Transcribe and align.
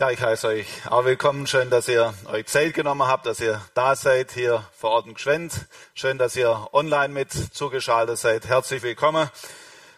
Ja, 0.00 0.10
ich 0.10 0.20
heiße 0.20 0.48
euch 0.48 0.66
auch 0.90 1.04
willkommen. 1.04 1.46
Schön, 1.46 1.70
dass 1.70 1.86
ihr 1.86 2.12
euch 2.26 2.46
Zeit 2.46 2.74
genommen 2.74 3.06
habt, 3.06 3.26
dass 3.26 3.38
ihr 3.38 3.62
da 3.74 3.94
seid, 3.94 4.32
hier 4.32 4.68
vor 4.76 4.90
Ort 4.90 5.06
in 5.06 5.14
Gschwend. 5.14 5.68
Schön, 5.94 6.18
dass 6.18 6.34
ihr 6.34 6.68
online 6.72 7.14
mit 7.14 7.30
zugeschaltet 7.30 8.18
seid. 8.18 8.48
Herzlich 8.48 8.82
willkommen 8.82 9.30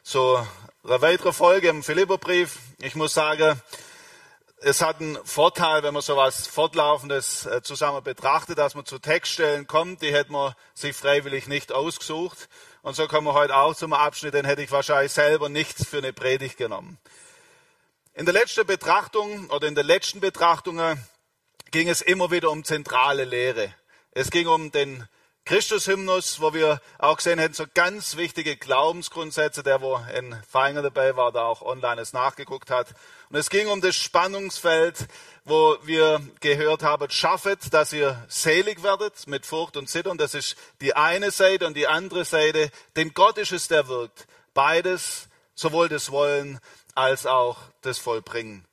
zu 0.03 0.37
einer 0.85 1.01
weiteren 1.01 1.33
Folge 1.33 1.69
im 1.69 1.83
Philipperbrief. 1.83 2.59
Ich 2.79 2.95
muss 2.95 3.15
sagen, 3.15 3.59
es 4.59 4.83
hat 4.83 5.01
einen 5.01 5.17
Vorteil, 5.25 5.83
wenn 5.83 5.95
man 5.95 6.03
so 6.03 6.13
etwas 6.13 6.47
Fortlaufendes 6.47 7.47
äh, 7.47 7.63
zusammen 7.63 8.03
betrachtet, 8.03 8.59
dass 8.59 8.75
man 8.75 8.85
zu 8.85 8.99
Textstellen 8.99 9.67
kommt, 9.67 10.03
die 10.03 10.13
hätte 10.13 10.31
man 10.31 10.53
sich 10.75 10.95
freiwillig 10.95 11.49
nicht 11.49 11.73
ausgesucht. 11.73 12.51
Und 12.83 12.97
so 12.97 13.09
kommen 13.09 13.27
wir 13.27 13.33
heute 13.33 13.57
auch 13.57 13.75
zum 13.75 13.95
Abschnitt, 13.95 14.35
den 14.35 14.45
hätte 14.45 14.61
ich 14.61 14.71
wahrscheinlich 14.71 15.13
selber 15.13 15.49
nichts 15.49 15.89
für 15.89 15.99
eine 15.99 16.13
Predigt 16.13 16.59
genommen. 16.59 16.99
In 18.19 18.25
der 18.25 18.33
letzten 18.33 18.67
Betrachtung 18.67 19.51
oder 19.51 19.69
in 19.69 19.75
der 19.75 19.85
letzten 19.85 20.21
Betrachtungen 20.21 20.99
ging 21.71 21.87
es 21.87 22.01
immer 22.01 22.31
wieder 22.31 22.51
um 22.51 22.65
zentrale 22.65 23.27
Lehre. 23.27 23.75
Es 24.11 24.31
ging 24.31 24.47
um 24.47 24.73
den 24.73 25.07
Christushymnus, 25.45 26.41
wo 26.41 26.55
wir 26.55 26.81
auch 26.99 27.19
gesehen 27.19 27.39
hätten, 27.39 27.53
so 27.53 27.67
ganz 27.75 28.17
wichtige 28.17 28.57
Glaubensgrundsätze, 28.57 29.63
der 29.63 29.83
wo 29.83 30.01
in 30.17 30.35
Feinger 30.49 30.81
dabei 30.81 31.15
war, 31.15 31.31
da 31.31 31.45
auch 31.45 31.61
online 31.61 32.01
es 32.01 32.15
nachgeguckt 32.15 32.71
hat. 32.71 32.89
Und 33.29 33.37
es 33.37 33.51
ging 33.51 33.69
um 33.69 33.83
das 33.83 33.97
Spannungsfeld, 33.97 34.97
wo 35.45 35.77
wir 35.83 36.23
gehört 36.41 36.83
haben, 36.83 37.11
schaffet, 37.11 37.71
dass 37.75 37.93
ihr 37.93 38.25
selig 38.29 38.83
werdet 38.83 39.27
mit 39.27 39.45
Furcht 39.45 39.77
und 39.77 39.91
Zittern. 39.91 40.17
Das 40.17 40.33
ist 40.33 40.57
die 40.81 40.97
eine 40.97 41.31
Seite 41.31 41.67
und 41.67 41.77
die 41.77 41.87
andere 41.87 42.25
Seite, 42.25 42.71
denn 42.97 43.13
Gott 43.13 43.37
ist 43.37 43.53
es, 43.53 43.69
der 43.69 43.89
wirkt. 43.89 44.27
Beides, 44.55 45.29
sowohl 45.55 45.91
das 45.91 46.11
Wollen 46.11 46.61
als 46.97 47.27
auch 47.27 47.59
das 47.83 47.99
Vollbringen. 47.99 48.67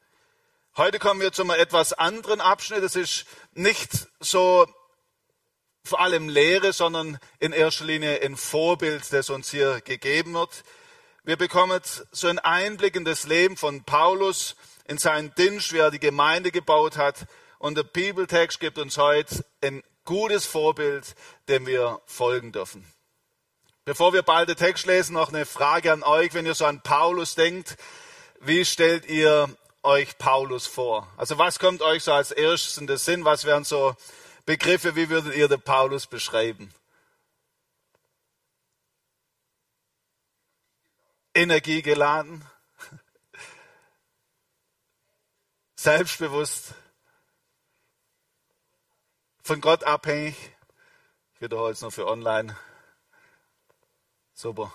Heute 0.75 0.97
kommen 0.97 1.21
wir 1.21 1.31
zu 1.31 1.43
einem 1.43 1.51
etwas 1.51 1.93
anderen 1.93 2.41
Abschnitt. 2.41 2.83
Es 2.83 2.95
ist 2.95 3.25
nicht 3.53 4.07
so 4.19 4.65
vor 5.83 5.99
allem 5.99 6.29
Lehre, 6.29 6.73
sondern 6.73 7.19
in 7.39 7.51
erster 7.51 7.85
Linie 7.85 8.21
ein 8.21 8.37
Vorbild, 8.37 9.11
das 9.11 9.29
uns 9.29 9.51
hier 9.51 9.81
gegeben 9.81 10.33
wird. 10.33 10.63
Wir 11.23 11.37
bekommen 11.37 11.79
so 12.11 12.27
einen 12.27 12.39
Einblick 12.39 12.95
in 12.95 13.05
das 13.05 13.27
Leben 13.27 13.57
von 13.57 13.83
Paulus, 13.83 14.55
in 14.87 14.97
seinen 14.97 15.33
Dienst, 15.35 15.73
wie 15.73 15.77
er 15.77 15.91
die 15.91 15.99
Gemeinde 15.99 16.51
gebaut 16.51 16.97
hat. 16.97 17.27
Und 17.59 17.77
der 17.77 17.83
Bibeltext 17.83 18.59
gibt 18.59 18.77
uns 18.77 18.97
heute 18.97 19.45
ein 19.61 19.83
gutes 20.05 20.45
Vorbild, 20.45 21.15
dem 21.47 21.65
wir 21.65 22.01
folgen 22.05 22.51
dürfen. 22.51 22.85
Bevor 23.85 24.13
wir 24.13 24.21
bald 24.21 24.49
den 24.49 24.55
Text 24.55 24.85
lesen, 24.85 25.13
noch 25.13 25.29
eine 25.29 25.45
Frage 25.45 25.91
an 25.91 26.03
euch, 26.03 26.33
wenn 26.33 26.45
ihr 26.45 26.55
so 26.55 26.65
an 26.65 26.81
Paulus 26.81 27.35
denkt. 27.35 27.77
Wie 28.45 28.65
stellt 28.65 29.05
ihr 29.05 29.55
euch 29.83 30.17
Paulus 30.17 30.67
vor? 30.67 31.07
Also 31.15 31.37
was 31.37 31.59
kommt 31.59 31.81
euch 31.81 32.03
so 32.03 32.11
als 32.11 32.31
erstes 32.31 32.77
in 32.77 32.87
den 32.87 32.97
Sinn? 32.97 33.23
Was 33.23 33.45
wären 33.45 33.63
so 33.63 33.95
Begriffe, 34.45 34.97
wie 34.97 35.09
würdet 35.09 35.33
ihr 35.33 35.47
den 35.47 35.61
Paulus 35.61 36.07
beschreiben? 36.07 36.73
Energiegeladen, 41.33 42.45
selbstbewusst, 45.75 46.73
von 49.41 49.61
Gott 49.61 49.85
abhängig. 49.85 50.35
Ich 51.35 51.41
wiederhole 51.41 51.71
es 51.71 51.81
nur 51.81 51.93
für 51.93 52.07
online. 52.07 52.57
Super. 54.33 54.73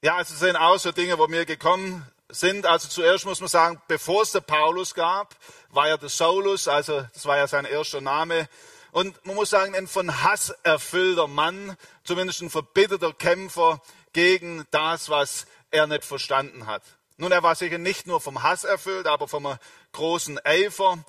Ja, 0.00 0.20
es 0.20 0.28
sind 0.28 0.54
auch 0.54 0.78
so 0.78 0.92
Dinge, 0.92 1.18
wo 1.18 1.26
mir 1.26 1.44
gekommen 1.44 2.06
sind. 2.28 2.66
Also 2.66 2.86
zuerst 2.86 3.24
muss 3.24 3.40
man 3.40 3.48
sagen, 3.48 3.82
bevor 3.88 4.22
es 4.22 4.30
der 4.30 4.40
Paulus 4.40 4.94
gab, 4.94 5.34
war 5.70 5.88
ja 5.88 5.96
der 5.96 6.08
Saulus, 6.08 6.68
also 6.68 7.04
das 7.12 7.26
war 7.26 7.36
ja 7.36 7.48
sein 7.48 7.64
erster 7.64 8.00
Name. 8.00 8.48
Und 8.92 9.26
man 9.26 9.34
muss 9.34 9.50
sagen, 9.50 9.74
ein 9.74 9.88
von 9.88 10.22
Hass 10.22 10.50
erfüllter 10.62 11.26
Mann, 11.26 11.76
zumindest 12.04 12.42
ein 12.42 12.50
verbitterter 12.50 13.12
Kämpfer 13.12 13.82
gegen 14.12 14.64
das, 14.70 15.08
was 15.08 15.46
er 15.72 15.88
nicht 15.88 16.04
verstanden 16.04 16.68
hat. 16.68 16.84
Nun, 17.16 17.32
er 17.32 17.42
war 17.42 17.56
sicher 17.56 17.78
nicht 17.78 18.06
nur 18.06 18.20
vom 18.20 18.44
Hass 18.44 18.62
erfüllt, 18.62 19.08
aber 19.08 19.26
vom 19.26 19.52
großen 19.90 20.38
Eifer. 20.44 21.04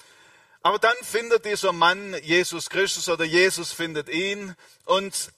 Aber 0.64 0.80
dann 0.80 0.96
findet 1.04 1.46
dieser 1.46 1.74
Mann 1.74 2.16
Jesus 2.24 2.72
Christus 2.72 3.08
oder 3.08 3.24
Jesus 3.24 3.72
findet 3.72 4.10
ihn 4.10 4.56
und 4.86 5.32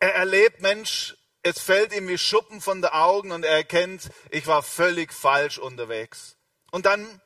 er 0.00 0.16
erlebt, 0.16 0.60
Mensch, 0.60 1.14
es 1.42 1.60
fällt 1.60 1.94
ihm 1.94 2.08
wie 2.08 2.18
Schuppen 2.18 2.60
von 2.60 2.82
den 2.82 2.90
Augen 2.90 3.32
und 3.32 3.44
er 3.44 3.56
erkennt, 3.56 4.10
ich 4.30 4.46
war 4.46 4.62
völlig 4.62 5.12
falsch 5.12 5.58
unterwegs. 5.58 6.36
Und 6.70 6.86
dann 6.86 7.20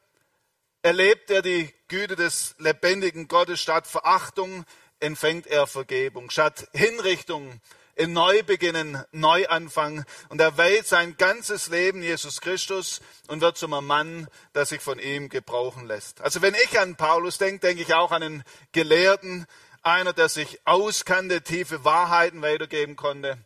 erlebt 0.82 1.30
er 1.30 1.42
die 1.42 1.72
Güte 1.88 2.16
des 2.16 2.54
lebendigen 2.58 3.28
Gottes. 3.28 3.60
Statt 3.60 3.86
Verachtung 3.86 4.64
empfängt 5.00 5.46
er 5.46 5.66
Vergebung. 5.66 6.30
Statt 6.30 6.68
Hinrichtung 6.72 7.60
in 7.96 8.12
Neubeginnen, 8.12 9.04
Neuanfang. 9.12 10.04
Und 10.28 10.40
er 10.40 10.56
weiht 10.56 10.86
sein 10.86 11.16
ganzes 11.16 11.68
Leben 11.68 12.02
Jesus 12.02 12.40
Christus 12.40 13.00
und 13.28 13.40
wird 13.40 13.56
zum 13.56 13.70
Mann, 13.70 14.28
der 14.54 14.66
sich 14.66 14.80
von 14.80 14.98
ihm 14.98 15.28
gebrauchen 15.28 15.86
lässt. 15.86 16.20
Also 16.20 16.42
wenn 16.42 16.54
ich 16.54 16.78
an 16.78 16.96
Paulus 16.96 17.38
denke, 17.38 17.60
denke 17.60 17.82
ich 17.82 17.94
auch 17.94 18.12
an 18.12 18.22
einen 18.22 18.44
Gelehrten, 18.72 19.46
einer, 19.82 20.12
der 20.12 20.28
sich 20.28 20.60
auskannte, 20.64 21.42
tiefe 21.42 21.84
Wahrheiten 21.84 22.42
weitergeben 22.42 22.96
konnte. 22.96 23.38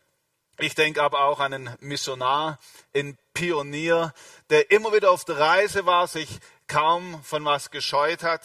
Ich 0.61 0.75
denke 0.75 1.05
aber 1.05 1.21
auch 1.21 1.39
an 1.39 1.55
einen 1.55 1.77
Missionar, 1.79 2.59
einen 2.93 3.17
Pionier, 3.33 4.13
der 4.51 4.73
immer 4.73 4.93
wieder 4.93 5.13
auf 5.13 5.25
der 5.25 5.39
Reise 5.39 5.87
war, 5.87 6.09
sich 6.09 6.41
kaum 6.67 7.23
von 7.23 7.45
was 7.45 7.71
gescheut 7.71 8.25
hat. 8.25 8.43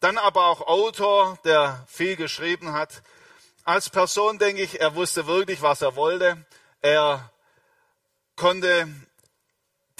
Dann 0.00 0.18
aber 0.18 0.46
auch 0.46 0.62
Autor, 0.62 1.38
der 1.44 1.86
viel 1.86 2.16
geschrieben 2.16 2.72
hat. 2.72 3.04
Als 3.62 3.90
Person 3.90 4.40
denke 4.40 4.60
ich, 4.60 4.80
er 4.80 4.96
wusste 4.96 5.28
wirklich, 5.28 5.62
was 5.62 5.82
er 5.82 5.94
wollte. 5.94 6.44
Er 6.80 7.30
konnte 8.34 8.88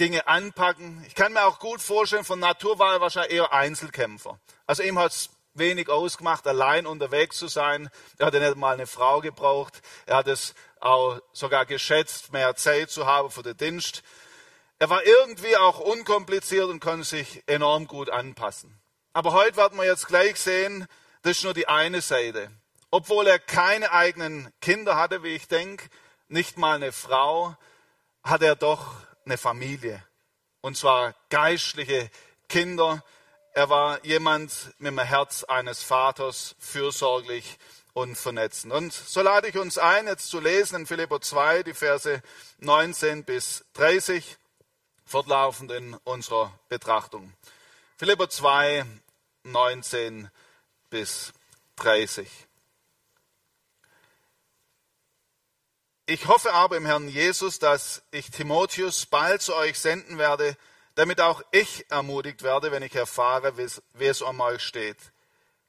Dinge 0.01 0.27
anpacken. 0.27 1.05
Ich 1.07 1.15
kann 1.15 1.33
mir 1.33 1.45
auch 1.45 1.61
gut 1.61 1.81
vorstellen, 1.81 2.25
von 2.25 2.41
Natur 2.41 2.81
war 2.81 2.95
er 2.95 3.01
wahrscheinlich 3.01 3.35
eher 3.35 3.53
Einzelkämpfer. 3.53 4.41
Also 4.67 4.83
ihm 4.83 4.99
hat 4.99 5.13
es 5.13 5.31
wenig 5.55 5.89
ausgemacht, 5.89 6.45
allein 6.49 6.87
unterwegs 6.87 7.37
zu 7.37 7.47
sein. 7.47 7.89
Er 8.19 8.27
hatte 8.27 8.41
nicht 8.41 8.57
mal 8.57 8.75
eine 8.75 8.89
Frau 8.89 9.21
gebraucht. 9.21 9.81
Er 10.07 10.17
hat 10.17 10.27
es 10.27 10.55
auch 10.83 11.21
sogar 11.33 11.65
geschätzt, 11.65 12.33
mehr 12.33 12.57
Zeit 12.57 12.91
zu 12.91 13.07
haben 13.07 13.31
für 13.31 13.43
den 13.43 13.57
Dienst. 13.57 14.03
Er 14.79 14.91
war 14.91 15.05
irgendwie 15.05 15.57
auch 15.57 15.79
unkompliziert 15.79 16.69
und 16.69 16.81
konnte 16.81 17.05
sich 17.05 17.43
enorm 17.47 17.87
gut 17.87 18.11
anpassen. 18.11 18.81
Aber 19.13 19.33
heute 19.33 19.57
werden 19.57 19.79
wir 19.79 19.85
jetzt 19.85 20.09
gleich 20.09 20.37
sehen, 20.37 20.87
das 21.23 21.39
ist 21.39 21.45
nur 21.45 21.55
die 21.55 21.69
eine 21.69 22.01
Seite. 22.01 22.51
Obwohl 22.91 23.27
er 23.27 23.39
keine 23.39 23.93
eigenen 23.93 24.53
Kinder 24.61 24.97
hatte, 24.97 25.23
wie 25.23 25.35
ich 25.35 25.47
denke, 25.47 25.89
nicht 26.29 26.59
mal 26.59 26.77
eine 26.77 26.93
Frau, 26.93 27.57
hat 28.25 28.43
er 28.43 28.57
doch 28.57 28.95
eine 29.25 29.39
Familie. 29.39 30.03
Und 30.63 30.77
zwar 30.77 31.15
geistliche 31.31 32.11
Kinder. 32.49 33.05
Er 33.55 33.69
war 33.69 34.05
jemand 34.05 34.75
mit 34.79 34.91
dem 34.93 34.99
Herz 34.99 35.45
eines 35.45 35.83
Vaters, 35.83 36.57
fürsorglich 36.59 37.59
und 37.95 38.17
vernetzen. 38.17 38.73
Und 38.73 38.93
so 38.93 39.23
lade 39.23 39.49
ich 39.49 39.57
uns 39.57 39.79
ein, 39.79 40.07
jetzt 40.07 40.29
zu 40.29 40.41
lesen 40.41 40.77
in 40.77 40.87
Philipper 40.87 41.21
2, 41.21 41.63
die 41.63 41.75
Verse 41.75 42.23
19 42.59 43.25
bis 43.25 43.65
30, 43.75 44.37
fortlaufend 45.05 45.73
in 45.73 45.95
unserer 46.05 46.59
Betrachtung. 46.69 47.33
Philipper 47.99 48.29
2, 48.29 48.85
19 49.45 50.31
bis 50.89 51.33
30. 51.77 52.29
Ich 56.07 56.27
hoffe 56.27 56.53
aber 56.53 56.77
im 56.77 56.85
Herrn 56.85 57.09
Jesus, 57.09 57.59
dass 57.59 58.03
ich 58.11 58.31
Timotheus 58.31 59.07
bald 59.07 59.41
zu 59.41 59.55
euch 59.55 59.79
senden 59.79 60.19
werde, 60.19 60.57
damit 60.95 61.21
auch 61.21 61.43
ich 61.53 61.91
ermutigt 61.91 62.43
werde, 62.43 62.73
wenn 62.73 62.83
ich 62.83 62.95
erfahre, 62.95 63.57
wie 63.57 64.05
es 64.07 64.23
um 64.23 64.41
euch 64.41 64.63
steht. 64.63 64.99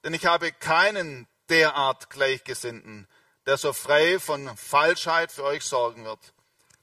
Denn 0.03 0.13
ich 0.13 0.25
habe 0.25 0.51
keinen 0.51 1.27
derart 1.49 2.09
Gleichgesinnten, 2.09 3.07
der 3.45 3.57
so 3.57 3.73
frei 3.73 4.19
von 4.19 4.55
Falschheit 4.57 5.31
für 5.31 5.43
euch 5.43 5.63
sorgen 5.63 6.05
wird. 6.05 6.33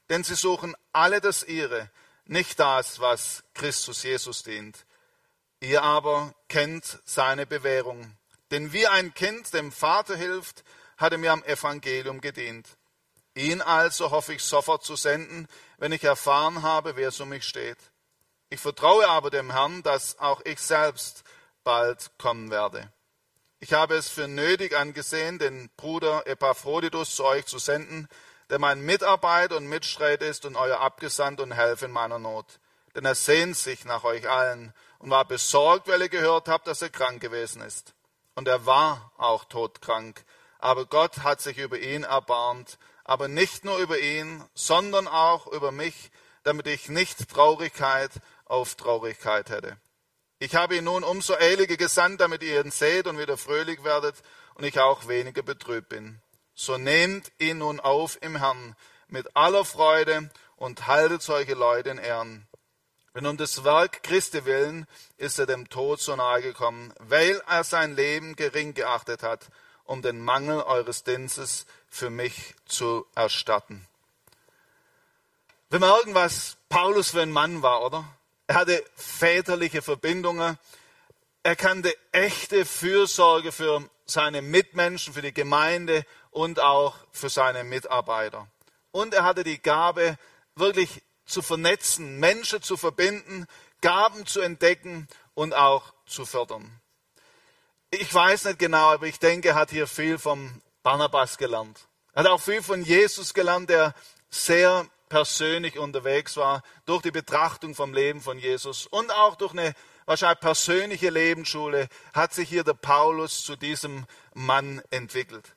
Denn 0.09 0.23
sie 0.23 0.35
suchen 0.35 0.75
alle 0.91 1.21
das 1.21 1.43
ihre, 1.43 1.89
nicht 2.25 2.59
das, 2.59 2.99
was 2.99 3.43
Christus 3.53 4.03
Jesus 4.03 4.43
dient. 4.43 4.85
Ihr 5.59 5.83
aber 5.83 6.33
kennt 6.49 6.99
seine 7.05 7.45
Bewährung. 7.45 8.17
Denn 8.51 8.73
wie 8.73 8.87
ein 8.87 9.13
Kind 9.13 9.53
dem 9.53 9.71
Vater 9.71 10.15
hilft, 10.15 10.63
hat 10.97 11.13
er 11.13 11.17
mir 11.17 11.31
am 11.31 11.43
Evangelium 11.43 12.19
gedient. 12.21 12.67
Ihn 13.33 13.61
also 13.61 14.11
hoffe 14.11 14.33
ich 14.33 14.43
sofort 14.43 14.83
zu 14.83 14.95
senden, 14.95 15.47
wenn 15.77 15.93
ich 15.93 16.03
erfahren 16.03 16.61
habe, 16.61 16.95
wer 16.95 17.09
es 17.09 17.19
um 17.19 17.29
mich 17.29 17.45
steht. 17.45 17.77
Ich 18.49 18.59
vertraue 18.59 19.07
aber 19.07 19.29
dem 19.29 19.51
Herrn, 19.51 19.81
dass 19.83 20.19
auch 20.19 20.41
ich 20.43 20.59
selbst 20.59 21.23
bald 21.63 22.11
kommen 22.17 22.51
werde. 22.51 22.91
Ich 23.63 23.73
habe 23.73 23.93
es 23.93 24.09
für 24.09 24.27
nötig 24.27 24.75
angesehen, 24.75 25.37
den 25.37 25.69
Bruder 25.77 26.25
Epaphroditus 26.25 27.15
zu 27.15 27.23
euch 27.23 27.45
zu 27.45 27.59
senden, 27.59 28.07
der 28.49 28.57
mein 28.57 28.81
Mitarbeiter 28.81 29.55
und 29.55 29.67
Mitstreiter 29.67 30.25
ist 30.25 30.45
und 30.45 30.55
euer 30.55 30.79
Abgesandt 30.79 31.39
und 31.39 31.51
Helfer 31.51 31.85
in 31.85 31.91
meiner 31.91 32.17
Not. 32.17 32.59
denn 32.95 33.05
er 33.05 33.13
sehnt 33.13 33.55
sich 33.55 33.85
nach 33.85 34.03
euch 34.03 34.27
allen 34.27 34.73
und 34.97 35.11
war 35.11 35.25
besorgt, 35.25 35.87
weil 35.87 36.01
ihr 36.01 36.09
gehört 36.09 36.47
habt, 36.47 36.65
dass 36.65 36.81
er 36.81 36.89
krank 36.89 37.21
gewesen 37.21 37.61
ist. 37.61 37.93
Und 38.33 38.47
er 38.47 38.65
war 38.65 39.11
auch 39.17 39.45
todkrank, 39.45 40.25
aber 40.57 40.87
Gott 40.87 41.19
hat 41.19 41.39
sich 41.39 41.59
über 41.59 41.77
ihn 41.77 42.03
erbarmt, 42.03 42.79
aber 43.03 43.27
nicht 43.27 43.63
nur 43.63 43.77
über 43.77 43.99
ihn, 43.99 44.43
sondern 44.55 45.07
auch 45.07 45.45
über 45.45 45.71
mich, 45.71 46.11
damit 46.41 46.65
ich 46.65 46.89
nicht 46.89 47.29
Traurigkeit 47.29 48.11
auf 48.45 48.73
Traurigkeit 48.73 49.51
hätte. 49.51 49.77
Ich 50.41 50.55
habe 50.55 50.75
ihn 50.75 50.85
nun 50.85 51.03
umso 51.03 51.35
eiliger 51.35 51.77
gesandt, 51.77 52.19
damit 52.19 52.41
ihr 52.41 52.65
ihn 52.65 52.71
seht 52.71 53.05
und 53.05 53.19
wieder 53.19 53.37
fröhlich 53.37 53.83
werdet 53.83 54.15
und 54.55 54.63
ich 54.63 54.79
auch 54.79 55.07
weniger 55.07 55.43
betrübt 55.43 55.89
bin. 55.89 56.19
So 56.55 56.79
nehmt 56.79 57.31
ihn 57.37 57.59
nun 57.59 57.79
auf 57.79 58.17
im 58.23 58.37
Herrn 58.37 58.75
mit 59.07 59.35
aller 59.35 59.63
Freude 59.65 60.31
und 60.55 60.87
haltet 60.87 61.21
solche 61.21 61.53
Leute 61.53 61.91
in 61.91 61.99
Ehren. 61.99 62.47
Denn 63.13 63.27
um 63.27 63.37
des 63.37 63.63
Werk 63.63 64.01
Christi 64.01 64.43
willen 64.45 64.87
ist 65.17 65.37
er 65.37 65.45
dem 65.45 65.69
Tod 65.69 66.01
so 66.01 66.15
nahe 66.15 66.41
gekommen, 66.41 66.91
weil 66.97 67.39
er 67.47 67.63
sein 67.63 67.95
Leben 67.95 68.35
gering 68.35 68.73
geachtet 68.73 69.21
hat, 69.21 69.45
um 69.83 70.01
den 70.01 70.19
Mangel 70.19 70.63
eures 70.63 71.03
Dienstes 71.03 71.67
für 71.87 72.09
mich 72.09 72.55
zu 72.65 73.05
erstatten. 73.13 73.87
Wir 75.69 75.79
merken, 75.79 76.15
was 76.15 76.57
Paulus 76.67 77.11
für 77.11 77.21
ein 77.21 77.31
Mann 77.31 77.61
war, 77.61 77.83
oder? 77.85 78.05
Er 78.47 78.55
hatte 78.55 78.83
väterliche 78.95 79.81
Verbindungen. 79.81 80.57
Er 81.43 81.55
kannte 81.55 81.95
echte 82.11 82.65
Fürsorge 82.65 83.51
für 83.51 83.89
seine 84.05 84.41
Mitmenschen, 84.41 85.13
für 85.13 85.21
die 85.21 85.33
Gemeinde 85.33 86.05
und 86.29 86.59
auch 86.59 86.95
für 87.11 87.29
seine 87.29 87.63
Mitarbeiter. 87.63 88.47
Und 88.91 89.13
er 89.13 89.23
hatte 89.23 89.43
die 89.43 89.61
Gabe, 89.61 90.17
wirklich 90.55 91.01
zu 91.25 91.41
vernetzen, 91.41 92.19
Menschen 92.19 92.61
zu 92.61 92.77
verbinden, 92.77 93.47
Gaben 93.81 94.25
zu 94.25 94.41
entdecken 94.41 95.07
und 95.33 95.55
auch 95.55 95.93
zu 96.05 96.25
fördern. 96.25 96.81
Ich 97.89 98.13
weiß 98.13 98.45
nicht 98.45 98.59
genau, 98.59 98.91
aber 98.91 99.07
ich 99.07 99.19
denke, 99.19 99.49
er 99.49 99.55
hat 99.55 99.71
hier 99.71 99.87
viel 99.87 100.17
vom 100.17 100.61
Barnabas 100.83 101.37
gelernt. 101.37 101.79
Er 102.13 102.23
hat 102.23 102.31
auch 102.31 102.41
viel 102.41 102.61
von 102.61 102.83
Jesus 102.83 103.33
gelernt, 103.33 103.69
der 103.69 103.93
sehr 104.29 104.85
persönlich 105.11 105.77
unterwegs 105.77 106.37
war, 106.37 106.63
durch 106.85 107.01
die 107.01 107.11
Betrachtung 107.11 107.75
vom 107.75 107.93
Leben 107.93 108.21
von 108.21 108.39
Jesus 108.39 108.87
und 108.87 109.11
auch 109.11 109.35
durch 109.35 109.51
eine 109.51 109.73
wahrscheinlich 110.05 110.39
persönliche 110.39 111.09
Lebensschule 111.09 111.89
hat 112.13 112.33
sich 112.33 112.47
hier 112.47 112.63
der 112.63 112.75
Paulus 112.75 113.43
zu 113.43 113.57
diesem 113.57 114.05
Mann 114.33 114.81
entwickelt. 114.89 115.53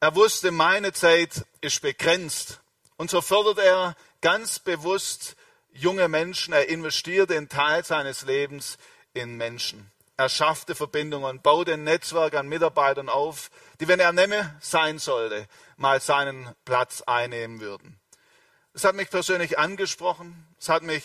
Er 0.00 0.14
wusste, 0.14 0.50
meine 0.50 0.94
Zeit 0.94 1.44
ist 1.60 1.82
begrenzt 1.82 2.62
und 2.96 3.10
so 3.10 3.20
fördert 3.20 3.58
er 3.58 3.96
ganz 4.22 4.60
bewusst 4.60 5.36
junge 5.70 6.08
Menschen. 6.08 6.54
Er 6.54 6.66
investierte 6.70 7.36
einen 7.36 7.50
Teil 7.50 7.84
seines 7.84 8.22
Lebens 8.22 8.78
in 9.12 9.36
Menschen. 9.36 9.92
Er 10.16 10.30
schaffte 10.30 10.74
Verbindungen, 10.74 11.42
baute 11.42 11.74
ein 11.74 11.84
Netzwerk 11.84 12.32
an 12.34 12.48
Mitarbeitern 12.48 13.10
auf, 13.10 13.50
die, 13.80 13.88
wenn 13.88 14.00
er 14.00 14.12
nemme 14.12 14.56
sein 14.60 14.98
sollte, 14.98 15.48
mal 15.76 16.00
seinen 16.00 16.54
Platz 16.64 17.02
einnehmen 17.02 17.60
würden. 17.60 18.00
Es 18.76 18.82
hat 18.82 18.96
mich 18.96 19.08
persönlich 19.08 19.56
angesprochen, 19.56 20.48
es 20.58 20.68
hat 20.68 20.82
mich 20.82 21.04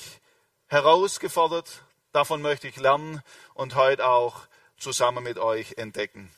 herausgefordert, 0.66 1.84
davon 2.12 2.42
möchte 2.42 2.68
ich 2.68 2.78
lernen 2.78 3.22
und 3.54 3.76
heute 3.76 4.08
auch 4.08 4.48
zusammen 4.80 5.24
mit 5.24 5.38
euch 5.38 5.78
entdecken. 5.78 6.32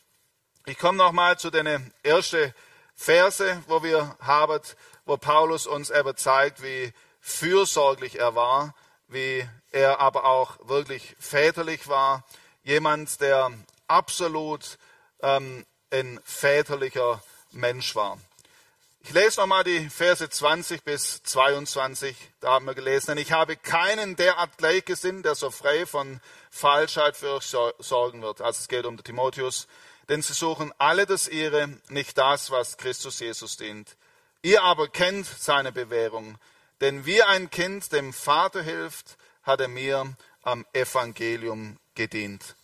Ich 0.65 0.77
komme 0.77 0.97
nochmal 0.97 1.39
zu 1.39 1.49
den 1.49 1.93
ersten 2.03 2.53
Verse, 2.95 3.63
wo 3.67 3.81
wir 3.81 4.17
haben, 4.19 4.59
wo 5.05 5.15
Paulus 5.15 5.67
uns 5.67 5.89
eben 5.89 6.17
zeigt, 6.17 6.61
wie 6.63 6.91
fürsorglich 7.21 8.19
er 8.19 8.35
war, 8.35 8.75
wie 9.07 9.47
er 9.71 10.01
aber 10.01 10.25
auch 10.25 10.57
wirklich 10.67 11.15
väterlich 11.17 11.87
war. 11.87 12.25
Jemand, 12.63 13.21
der 13.21 13.51
absolut 13.87 14.77
ähm, 15.21 15.65
ein 15.91 16.19
väterlicher 16.25 17.23
Mensch 17.51 17.95
war. 17.95 18.17
Ich 19.03 19.13
lese 19.13 19.39
nochmal 19.39 19.63
die 19.63 19.89
Verse 19.89 20.29
20 20.29 20.83
bis 20.83 21.23
22. 21.23 22.15
Da 22.39 22.51
haben 22.53 22.65
wir 22.65 22.75
gelesen, 22.75 23.07
denn 23.07 23.17
ich 23.17 23.31
habe 23.31 23.57
keinen 23.57 24.15
derart 24.15 24.57
Gleichgesinnt, 24.57 25.25
der 25.25 25.33
so 25.33 25.49
frei 25.49 25.85
von 25.87 26.21
Falschheit 26.51 27.17
für 27.17 27.33
euch 27.33 27.45
sorgen 27.79 28.21
wird. 28.21 28.41
Also 28.41 28.59
es 28.59 28.67
geht 28.67 28.85
um 28.85 29.03
Timotheus. 29.03 29.67
Denn 30.07 30.21
sie 30.21 30.33
suchen 30.33 30.71
alle 30.77 31.05
das 31.05 31.27
ihre, 31.27 31.79
nicht 31.89 32.17
das, 32.17 32.51
was 32.51 32.77
Christus 32.77 33.19
Jesus 33.19 33.57
dient. 33.57 33.97
Ihr 34.43 34.63
aber 34.63 34.87
kennt 34.87 35.25
seine 35.25 35.71
Bewährung, 35.71 36.37
denn 36.79 37.05
wie 37.05 37.23
ein 37.23 37.49
Kind 37.49 37.91
dem 37.91 38.13
Vater 38.13 38.61
hilft, 38.61 39.17
hat 39.43 39.61
er 39.61 39.67
mir 39.67 40.15
am 40.43 40.65
Evangelium 40.73 41.77
gedient. 41.95 42.55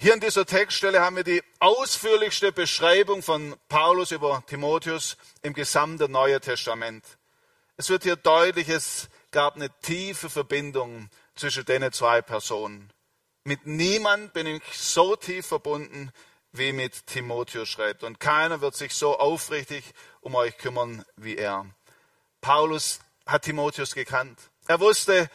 Hier 0.00 0.14
in 0.14 0.20
dieser 0.20 0.46
Textstelle 0.46 1.00
haben 1.00 1.16
wir 1.16 1.24
die 1.24 1.42
ausführlichste 1.58 2.52
Beschreibung 2.52 3.20
von 3.20 3.56
Paulus 3.68 4.12
über 4.12 4.44
Timotheus 4.46 5.16
im 5.42 5.54
gesamten 5.54 6.12
Neuen 6.12 6.40
Testament. 6.40 7.04
Es 7.76 7.88
wird 7.88 8.04
hier 8.04 8.14
deutlich, 8.14 8.68
es 8.68 9.08
gab 9.32 9.56
eine 9.56 9.70
tiefe 9.80 10.30
Verbindung 10.30 11.10
zwischen 11.34 11.64
den 11.64 11.90
zwei 11.90 12.22
Personen. 12.22 12.92
Mit 13.42 13.66
niemand 13.66 14.32
bin 14.34 14.46
ich 14.46 14.62
so 14.72 15.16
tief 15.16 15.48
verbunden 15.48 16.12
wie 16.52 16.72
mit 16.72 17.08
Timotheus 17.08 17.68
schreibt. 17.68 18.04
Und 18.04 18.20
keiner 18.20 18.60
wird 18.60 18.76
sich 18.76 18.94
so 18.94 19.18
aufrichtig 19.18 19.82
um 20.20 20.36
euch 20.36 20.56
kümmern 20.58 21.04
wie 21.16 21.36
er. 21.36 21.66
Paulus 22.40 23.00
hat 23.26 23.42
Timotheus 23.42 23.96
gekannt. 23.96 24.38
Er 24.68 24.78
wusste, 24.78 25.28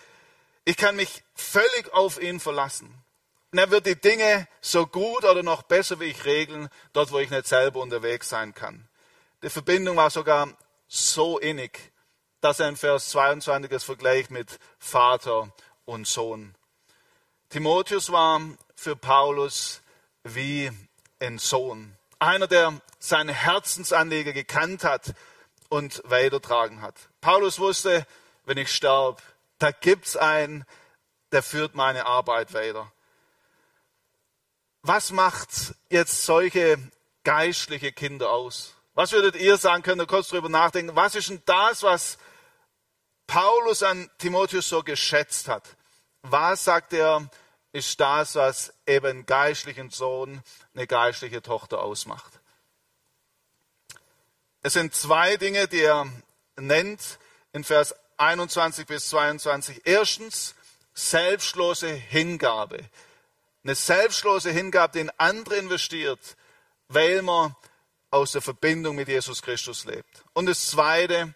ich 0.64 0.78
kann 0.78 0.96
mich 0.96 1.22
völlig 1.36 1.92
auf 1.92 2.22
ihn 2.22 2.40
verlassen. 2.40 3.03
Und 3.54 3.60
er 3.60 3.70
wird 3.70 3.86
die 3.86 4.02
Dinge 4.02 4.48
so 4.62 4.88
gut 4.88 5.24
oder 5.24 5.44
noch 5.44 5.62
besser 5.62 6.00
wie 6.00 6.06
ich 6.06 6.26
regeln, 6.26 6.70
dort 6.92 7.12
wo 7.12 7.20
ich 7.20 7.30
nicht 7.30 7.46
selber 7.46 7.82
unterwegs 7.82 8.28
sein 8.28 8.56
kann. 8.56 8.90
Die 9.44 9.50
Verbindung 9.52 9.96
war 9.96 10.10
sogar 10.10 10.50
so 10.88 11.38
innig, 11.38 11.92
dass 12.42 12.60
er 12.60 12.68
in 12.68 12.76
Vers 12.76 13.10
22 13.10 13.72
es 13.72 13.84
vergleicht 13.84 14.32
mit 14.32 14.58
Vater 14.80 15.54
und 15.86 16.08
Sohn. 16.08 16.56
Timotheus 17.50 18.12
war 18.12 18.42
für 18.76 18.96
Paulus 18.96 19.84
wie 20.24 20.72
ein 21.20 21.38
Sohn. 21.38 21.96
Einer, 22.18 22.48
der 22.48 22.82
seine 22.98 23.34
Herzensanliege 23.34 24.34
gekannt 24.34 24.84
hat 24.84 25.14
und 25.70 26.02
weitertragen 26.06 26.82
hat. 26.82 26.96
Paulus 27.22 27.60
wusste, 27.60 28.08
wenn 28.46 28.58
ich 28.58 28.74
sterbe, 28.74 29.22
da 29.60 29.70
gibt 29.70 30.08
es 30.08 30.18
einen, 30.18 30.66
der 31.32 31.44
führt 31.44 31.76
meine 31.76 32.08
Arbeit 32.08 32.56
weiter. 32.56 32.92
Was 34.84 35.12
macht 35.12 35.76
jetzt 35.90 36.24
solche 36.26 36.78
geistliche 37.24 37.92
Kinder 37.92 38.30
aus? 38.30 38.76
Was 38.94 39.12
würdet 39.12 39.36
ihr 39.36 39.58
sagen, 39.58 39.82
könnt 39.82 40.02
ihr 40.02 40.06
kurz 40.06 40.28
darüber 40.30 40.50
nachdenken, 40.50 40.96
was 40.96 41.16
ist 41.16 41.30
denn 41.30 41.42
das, 41.46 41.82
was 41.82 42.18
Paulus 43.26 43.82
an 43.82 44.10
Timotheus 44.20 44.70
so 44.70 44.84
geschätzt 44.84 45.48
hat? 45.48 45.64
Was 46.22 46.66
sagt 46.66 46.94
er, 46.94 47.28
ist 47.74 48.00
das, 48.00 48.36
was 48.36 48.72
eben 48.86 49.08
einen 49.08 49.26
geistlichen 49.26 49.90
Sohn, 49.90 50.42
eine 50.76 50.88
geistliche 50.88 51.42
Tochter 51.42 51.82
ausmacht. 51.82 52.40
Es 54.62 54.74
sind 54.74 54.94
zwei 54.96 55.38
Dinge, 55.38 55.68
die 55.68 55.82
er 55.82 56.08
nennt 56.56 57.20
in 57.52 57.64
Vers 57.64 57.96
21 58.18 58.86
bis 58.86 59.10
22. 59.10 59.82
Erstens, 59.86 60.56
selbstlose 60.94 61.90
Hingabe. 61.90 62.80
Eine 63.64 63.76
selbstlose 63.76 64.52
Hingabe, 64.52 64.94
die 64.94 65.00
in 65.00 65.12
andere 65.18 65.56
investiert, 65.56 66.20
weil 66.90 67.22
man 67.22 67.56
aus 68.12 68.34
der 68.34 68.42
Verbindung 68.42 68.96
mit 68.96 69.08
Jesus 69.08 69.42
Christus 69.42 69.86
lebt. 69.86 70.24
Und 70.34 70.46
das 70.46 70.68
Zweite, 70.68 71.34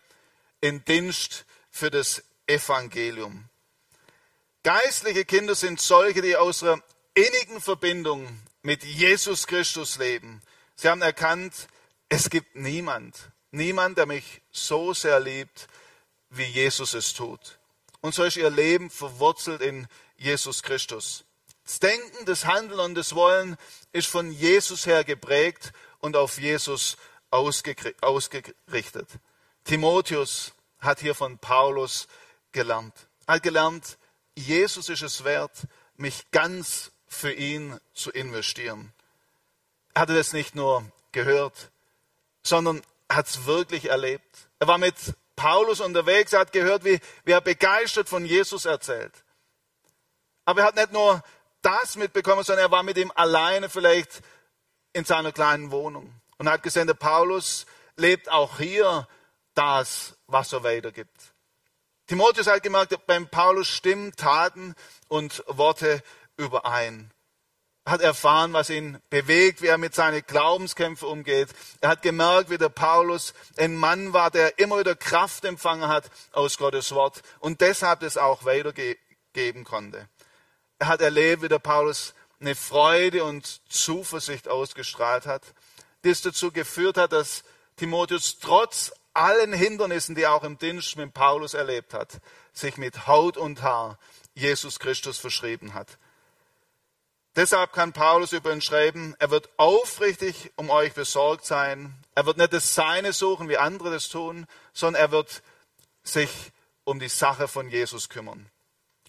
in 0.62 0.84
Dienst 0.86 1.46
für 1.72 1.92
das 1.92 2.24
Evangelium. 2.48 3.46
Geistliche 4.64 5.26
Kinder 5.26 5.56
sind 5.56 5.80
solche, 5.80 6.22
die 6.22 6.36
aus 6.36 6.64
einer 6.64 6.82
innigen 7.14 7.62
Verbindung 7.62 8.28
mit 8.62 8.84
Jesus 8.84 9.48
Christus 9.48 9.98
leben. 9.98 10.42
Sie 10.76 10.90
haben 10.90 11.02
erkannt, 11.02 11.54
es 12.10 12.30
gibt 12.30 12.56
niemand, 12.56 13.16
niemand, 13.52 13.98
der 13.98 14.06
mich 14.06 14.42
so 14.52 14.94
sehr 14.94 15.20
liebt, 15.20 15.68
wie 16.30 16.44
Jesus 16.44 16.94
es 16.94 17.14
tut. 17.14 17.60
Und 18.02 18.14
so 18.14 18.24
ist 18.24 18.38
ihr 18.38 18.50
Leben 18.50 18.90
verwurzelt 18.90 19.62
in 19.62 19.88
Jesus 20.18 20.64
Christus. 20.64 21.24
Das 21.68 21.80
Denken, 21.80 22.26
das 22.26 22.46
Handeln 22.46 22.80
und 22.80 22.96
das 22.96 23.14
Wollen 23.14 23.58
ist 23.92 24.08
von 24.08 24.32
Jesus 24.32 24.86
her 24.86 25.04
geprägt 25.04 25.74
und 26.00 26.16
auf 26.16 26.40
Jesus 26.40 26.96
ausgerichtet. 27.30 29.10
Timotheus 29.66 30.54
hat 30.80 31.02
hier 31.02 31.14
von 31.14 31.38
Paulus 31.40 32.08
gelernt. 32.54 32.94
Er 33.26 33.36
hat 33.36 33.44
gelernt, 33.44 33.98
Jesus 34.34 34.88
ist 34.88 35.02
es 35.02 35.26
wert, 35.26 35.52
mich 35.98 36.32
ganz 36.32 36.92
für 37.06 37.34
ihn 37.34 37.78
zu 37.94 38.12
investieren. 38.12 38.94
Er 39.94 40.04
hatte 40.04 40.16
das 40.16 40.32
nicht 40.32 40.56
nur 40.56 40.90
gehört, 41.12 41.70
sondern 42.44 42.82
hat 43.10 43.28
es 43.28 43.46
wirklich 43.46 43.90
erlebt. 43.90 44.48
Er 44.60 44.70
war 44.70 44.78
mit 44.78 44.96
Paulus 45.36 45.82
unterwegs, 45.82 46.32
er 46.32 46.40
hat 46.40 46.54
gehört, 46.54 46.86
wie, 46.86 47.02
wie 47.26 47.32
er 47.32 47.42
begeistert 47.42 48.08
von 48.08 48.24
Jesus 48.24 48.64
erzählt. 48.64 49.12
Aber 50.46 50.62
er 50.62 50.68
hat 50.68 50.76
nicht 50.78 50.94
nur 50.94 51.22
das 51.62 51.96
mitbekommen, 51.96 52.44
sondern 52.44 52.66
er 52.66 52.72
war 52.72 52.84
mit 52.84 52.98
ihm 52.98 53.12
alleine 53.16 53.70
vielleicht 53.70 54.22
in 54.94 55.06
seiner 55.06 55.32
kleinen 55.32 55.72
Wohnung 55.72 56.14
und 56.38 56.50
hat 56.50 56.64
gesehen, 56.64 56.88
der 56.88 56.94
Paulus 56.94 57.66
lebt 57.96 58.30
auch 58.30 58.58
hier 58.58 59.08
das, 59.54 60.16
was 60.28 60.54
er 60.54 60.64
weitergibt. 60.64 61.34
Timotheus 62.08 62.48
hat 62.48 62.64
gemerkt, 62.64 62.96
beim 63.06 63.28
Paulus 63.28 63.68
stimmen 63.68 64.16
Taten 64.16 64.76
und 65.08 65.44
Worte 65.48 66.02
überein. 66.38 67.12
Er 67.84 67.94
hat 67.94 68.02
erfahren, 68.02 68.54
was 68.54 68.70
ihn 68.70 69.00
bewegt, 69.10 69.62
wie 69.62 69.68
er 69.68 69.78
mit 69.78 69.96
seinen 69.96 70.22
Glaubenskämpfen 70.26 71.08
umgeht. 71.08 71.50
Er 71.80 71.90
hat 71.90 72.02
gemerkt, 72.02 72.50
wie 72.50 72.58
der 72.58 72.70
Paulus 72.70 73.34
ein 73.58 73.76
Mann 73.76 74.14
war, 74.14 74.30
der 74.30 74.60
immer 74.60 74.80
wieder 74.80 74.96
Kraft 74.96 75.46
empfangen 75.46 75.88
hat 75.88 76.10
aus 76.34 76.58
Gottes 76.58 76.94
Wort 76.94 77.22
und 77.40 77.62
deshalb 77.62 78.02
das 78.02 78.18
auch 78.18 78.46
weitergeben 78.46 79.64
konnte. 79.64 80.10
Hat 80.82 81.02
erlebt, 81.02 81.42
wie 81.42 81.48
der 81.48 81.60
Paulus 81.60 82.14
eine 82.40 82.56
Freude 82.56 83.24
und 83.24 83.62
Zuversicht 83.72 84.48
ausgestrahlt 84.48 85.26
hat, 85.26 85.42
die 86.04 86.10
es 86.10 86.22
dazu 86.22 86.52
geführt 86.52 86.98
hat, 86.98 87.12
dass 87.12 87.44
Timotheus 87.78 88.40
trotz 88.40 88.92
allen 89.14 89.54
Hindernissen, 89.54 90.16
die 90.16 90.24
er 90.24 90.34
auch 90.34 90.44
im 90.44 90.58
Dienst 90.58 90.96
mit 90.96 91.14
Paulus 91.14 91.56
erlebt 91.56 91.94
hat, 91.94 92.20
sich 92.54 92.78
mit 92.78 93.08
Haut 93.08 93.38
und 93.38 93.64
Haar 93.64 93.98
Jesus 94.36 94.80
Christus 94.80 95.18
verschrieben 95.18 95.74
hat. 95.74 95.98
Deshalb 97.36 97.72
kann 97.74 97.94
Paulus 97.94 98.34
über 98.34 98.52
ihn 98.52 98.62
schreiben, 98.62 99.16
er 99.20 99.30
wird 99.30 99.50
aufrichtig 99.58 100.52
um 100.56 100.72
euch 100.72 100.94
besorgt 100.94 101.46
sein. 101.46 101.94
Er 102.16 102.26
wird 102.26 102.38
nicht 102.38 102.52
das 102.52 102.74
Seine 102.74 103.14
suchen, 103.14 103.48
wie 103.48 103.60
andere 103.60 103.92
das 103.92 104.10
tun, 104.10 104.48
sondern 104.74 105.04
er 105.04 105.12
wird 105.12 105.44
sich 106.04 106.32
um 106.84 107.00
die 107.00 107.10
Sache 107.10 107.48
von 107.48 107.70
Jesus 107.70 108.10
kümmern. 108.10 108.50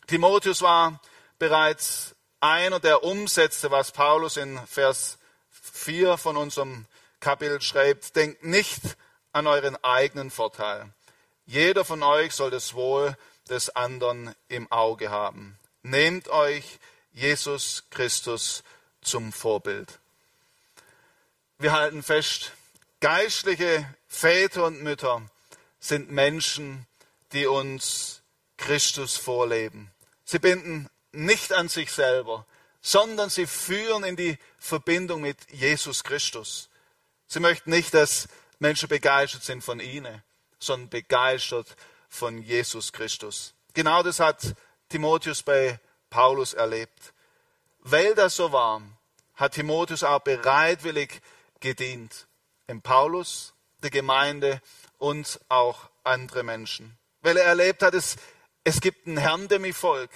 Timotheus 0.06 0.60
war 0.60 1.00
bereits 1.38 2.14
einer, 2.40 2.80
der 2.80 3.04
umsetzte, 3.04 3.70
was 3.70 3.92
Paulus 3.92 4.36
in 4.36 4.58
Vers 4.66 5.18
4 5.50 6.16
von 6.18 6.36
unserem 6.36 6.86
Kapitel 7.20 7.60
schreibt. 7.60 8.16
Denkt 8.16 8.44
nicht 8.44 8.80
an 9.32 9.46
euren 9.46 9.76
eigenen 9.84 10.30
Vorteil. 10.30 10.88
Jeder 11.46 11.84
von 11.84 12.02
euch 12.02 12.32
soll 12.32 12.50
das 12.50 12.74
Wohl 12.74 13.16
des 13.48 13.70
anderen 13.70 14.34
im 14.48 14.70
Auge 14.70 15.10
haben. 15.10 15.58
Nehmt 15.82 16.28
euch 16.28 16.78
Jesus 17.12 17.84
Christus 17.90 18.62
zum 19.00 19.32
Vorbild. 19.32 19.98
Wir 21.58 21.72
halten 21.72 22.02
fest, 22.02 22.52
geistliche 23.00 23.88
Väter 24.06 24.64
und 24.64 24.82
Mütter 24.82 25.22
sind 25.80 26.10
Menschen, 26.10 26.86
die 27.32 27.46
uns 27.46 28.20
Christus 28.56 29.16
vorleben. 29.16 29.90
Sie 30.24 30.38
binden 30.38 30.88
nicht 31.12 31.52
an 31.52 31.68
sich 31.68 31.92
selber, 31.92 32.46
sondern 32.80 33.30
sie 33.30 33.46
führen 33.46 34.04
in 34.04 34.16
die 34.16 34.38
Verbindung 34.58 35.22
mit 35.22 35.38
Jesus 35.50 36.04
Christus. 36.04 36.68
Sie 37.26 37.40
möchten 37.40 37.70
nicht, 37.70 37.92
dass 37.94 38.28
Menschen 38.58 38.88
begeistert 38.88 39.44
sind 39.44 39.62
von 39.62 39.80
ihnen, 39.80 40.22
sondern 40.58 40.88
begeistert 40.88 41.76
von 42.08 42.42
Jesus 42.42 42.92
Christus. 42.92 43.54
Genau 43.74 44.02
das 44.02 44.20
hat 44.20 44.54
Timotheus 44.88 45.42
bei 45.42 45.78
Paulus 46.10 46.54
erlebt. 46.54 47.12
Weil 47.80 48.14
das 48.14 48.36
so 48.36 48.52
war, 48.52 48.82
hat 49.34 49.52
Timotheus 49.52 50.02
auch 50.02 50.20
bereitwillig 50.20 51.20
gedient. 51.60 52.26
Im 52.66 52.82
Paulus, 52.82 53.54
der 53.82 53.90
Gemeinde 53.90 54.60
und 54.98 55.40
auch 55.48 55.88
andere 56.04 56.42
Menschen. 56.42 56.98
Weil 57.20 57.36
er 57.36 57.44
erlebt 57.44 57.82
hat, 57.82 57.94
es, 57.94 58.16
es 58.64 58.80
gibt 58.80 59.06
einen 59.06 59.18
Herrn, 59.18 59.48
der 59.48 59.58
mich 59.58 59.76
folgt, 59.76 60.14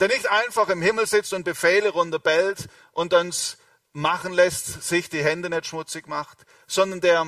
der 0.00 0.08
nicht 0.08 0.28
einfach 0.28 0.68
im 0.68 0.82
Himmel 0.82 1.06
sitzt 1.06 1.32
und 1.32 1.44
Befehle 1.44 1.90
runterbellt 1.90 2.68
und 2.92 3.14
uns 3.14 3.58
machen 3.92 4.32
lässt, 4.32 4.82
sich 4.82 5.08
die 5.08 5.22
Hände 5.22 5.50
nicht 5.50 5.66
schmutzig 5.66 6.06
macht, 6.06 6.38
sondern 6.66 7.00
der 7.00 7.26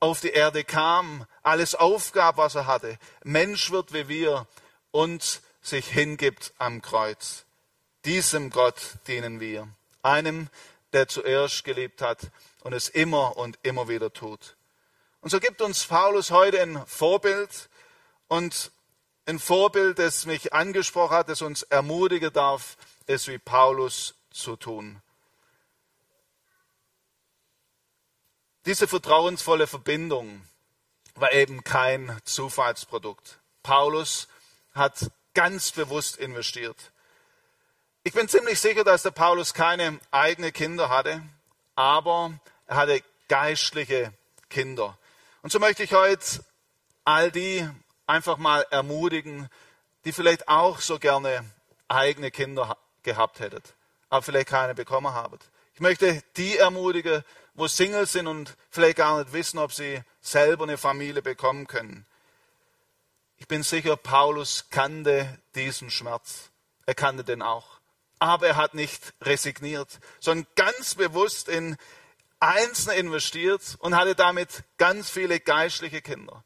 auf 0.00 0.20
die 0.20 0.30
Erde 0.30 0.64
kam, 0.64 1.26
alles 1.42 1.74
aufgab, 1.74 2.36
was 2.36 2.54
er 2.54 2.66
hatte, 2.66 2.98
Mensch 3.24 3.70
wird 3.70 3.92
wie 3.92 4.08
wir 4.08 4.46
und 4.90 5.42
sich 5.60 5.86
hingibt 5.86 6.52
am 6.58 6.82
Kreuz. 6.82 7.44
Diesem 8.04 8.50
Gott 8.50 8.80
dienen 9.06 9.40
wir, 9.40 9.68
einem, 10.02 10.48
der 10.92 11.08
zuerst 11.08 11.64
geliebt 11.64 12.00
hat 12.00 12.18
und 12.62 12.72
es 12.72 12.88
immer 12.88 13.36
und 13.36 13.58
immer 13.62 13.88
wieder 13.88 14.12
tut. 14.12 14.56
Und 15.20 15.30
so 15.30 15.40
gibt 15.40 15.60
uns 15.60 15.84
Paulus 15.84 16.30
heute 16.30 16.62
ein 16.62 16.82
Vorbild 16.86 17.68
und 18.28 18.70
ein 19.28 19.38
Vorbild, 19.38 19.98
das 19.98 20.24
mich 20.24 20.54
angesprochen 20.54 21.14
hat, 21.14 21.28
das 21.28 21.42
uns 21.42 21.62
ermutigen 21.62 22.32
darf, 22.32 22.78
es 23.06 23.28
wie 23.28 23.38
Paulus 23.38 24.14
zu 24.30 24.56
tun. 24.56 25.02
Diese 28.64 28.88
vertrauensvolle 28.88 29.66
Verbindung 29.66 30.42
war 31.14 31.32
eben 31.32 31.62
kein 31.62 32.18
Zufallsprodukt. 32.24 33.38
Paulus 33.62 34.28
hat 34.72 35.10
ganz 35.34 35.72
bewusst 35.72 36.16
investiert. 36.16 36.76
Ich 38.04 38.14
bin 38.14 38.28
ziemlich 38.28 38.58
sicher, 38.58 38.84
dass 38.84 39.02
der 39.02 39.10
Paulus 39.10 39.52
keine 39.52 40.00
eigenen 40.10 40.52
Kinder 40.54 40.88
hatte, 40.88 41.22
aber 41.74 42.38
er 42.66 42.76
hatte 42.76 43.02
geistliche 43.28 44.12
Kinder. 44.48 44.98
Und 45.42 45.52
so 45.52 45.58
möchte 45.58 45.82
ich 45.82 45.92
heute 45.92 46.42
all 47.04 47.30
die 47.30 47.68
einfach 48.08 48.38
mal 48.38 48.66
ermutigen, 48.70 49.48
die 50.04 50.12
vielleicht 50.12 50.48
auch 50.48 50.80
so 50.80 50.98
gerne 50.98 51.44
eigene 51.86 52.30
Kinder 52.30 52.76
gehabt 53.02 53.40
hättet, 53.40 53.74
aber 54.10 54.22
vielleicht 54.22 54.48
keine 54.48 54.74
bekommen 54.74 55.14
habt. 55.14 55.44
Ich 55.74 55.80
möchte 55.80 56.22
die 56.36 56.56
ermutigen, 56.56 57.22
wo 57.54 57.68
Single 57.68 58.06
sind 58.06 58.26
und 58.26 58.56
vielleicht 58.70 58.96
gar 58.96 59.18
nicht 59.18 59.32
wissen, 59.32 59.58
ob 59.58 59.72
sie 59.72 60.02
selber 60.20 60.64
eine 60.64 60.78
Familie 60.78 61.22
bekommen 61.22 61.66
können. 61.66 62.06
Ich 63.36 63.46
bin 63.46 63.62
sicher, 63.62 63.96
Paulus 63.96 64.66
kannte 64.70 65.38
diesen 65.54 65.90
Schmerz. 65.90 66.50
Er 66.86 66.94
kannte 66.94 67.22
den 67.22 67.42
auch. 67.42 67.78
Aber 68.18 68.48
er 68.48 68.56
hat 68.56 68.74
nicht 68.74 69.14
resigniert, 69.22 70.00
sondern 70.18 70.46
ganz 70.56 70.96
bewusst 70.96 71.48
in 71.48 71.76
Einzelne 72.40 72.96
investiert 72.96 73.76
und 73.78 73.96
hatte 73.96 74.14
damit 74.14 74.64
ganz 74.76 75.10
viele 75.10 75.38
geistliche 75.38 76.02
Kinder. 76.02 76.42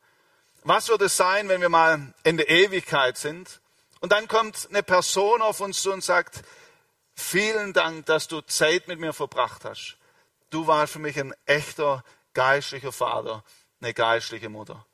Was 0.65 0.89
wird 0.89 1.03
es 1.03 1.17
sein, 1.17 1.49
wenn 1.49 1.61
wir 1.61 1.69
mal 1.69 2.15
in 2.23 2.37
der 2.37 2.49
Ewigkeit 2.49 3.19
sind 3.19 3.61
und 4.01 4.13
dann 4.13 4.29
kommt 4.29 4.69
eine 4.71 4.83
Person 4.83 5.43
auf 5.43 5.61
uns 5.61 5.83
zu 5.83 5.93
und 5.93 6.05
sagt, 6.05 6.43
vielen 7.15 7.73
Dank, 7.73 8.07
dass 8.07 8.29
du 8.29 8.41
Zeit 8.43 8.87
mit 8.87 9.01
mir 9.01 9.13
verbracht 9.13 9.65
hast. 9.65 9.97
Du 10.51 10.67
warst 10.67 10.93
für 10.93 10.99
mich 10.99 11.19
ein 11.19 11.35
echter 11.47 12.05
geistlicher 12.35 12.93
Vater, 12.93 13.43
eine 13.81 13.93
geistliche 13.93 14.49
Mutter. 14.49 14.87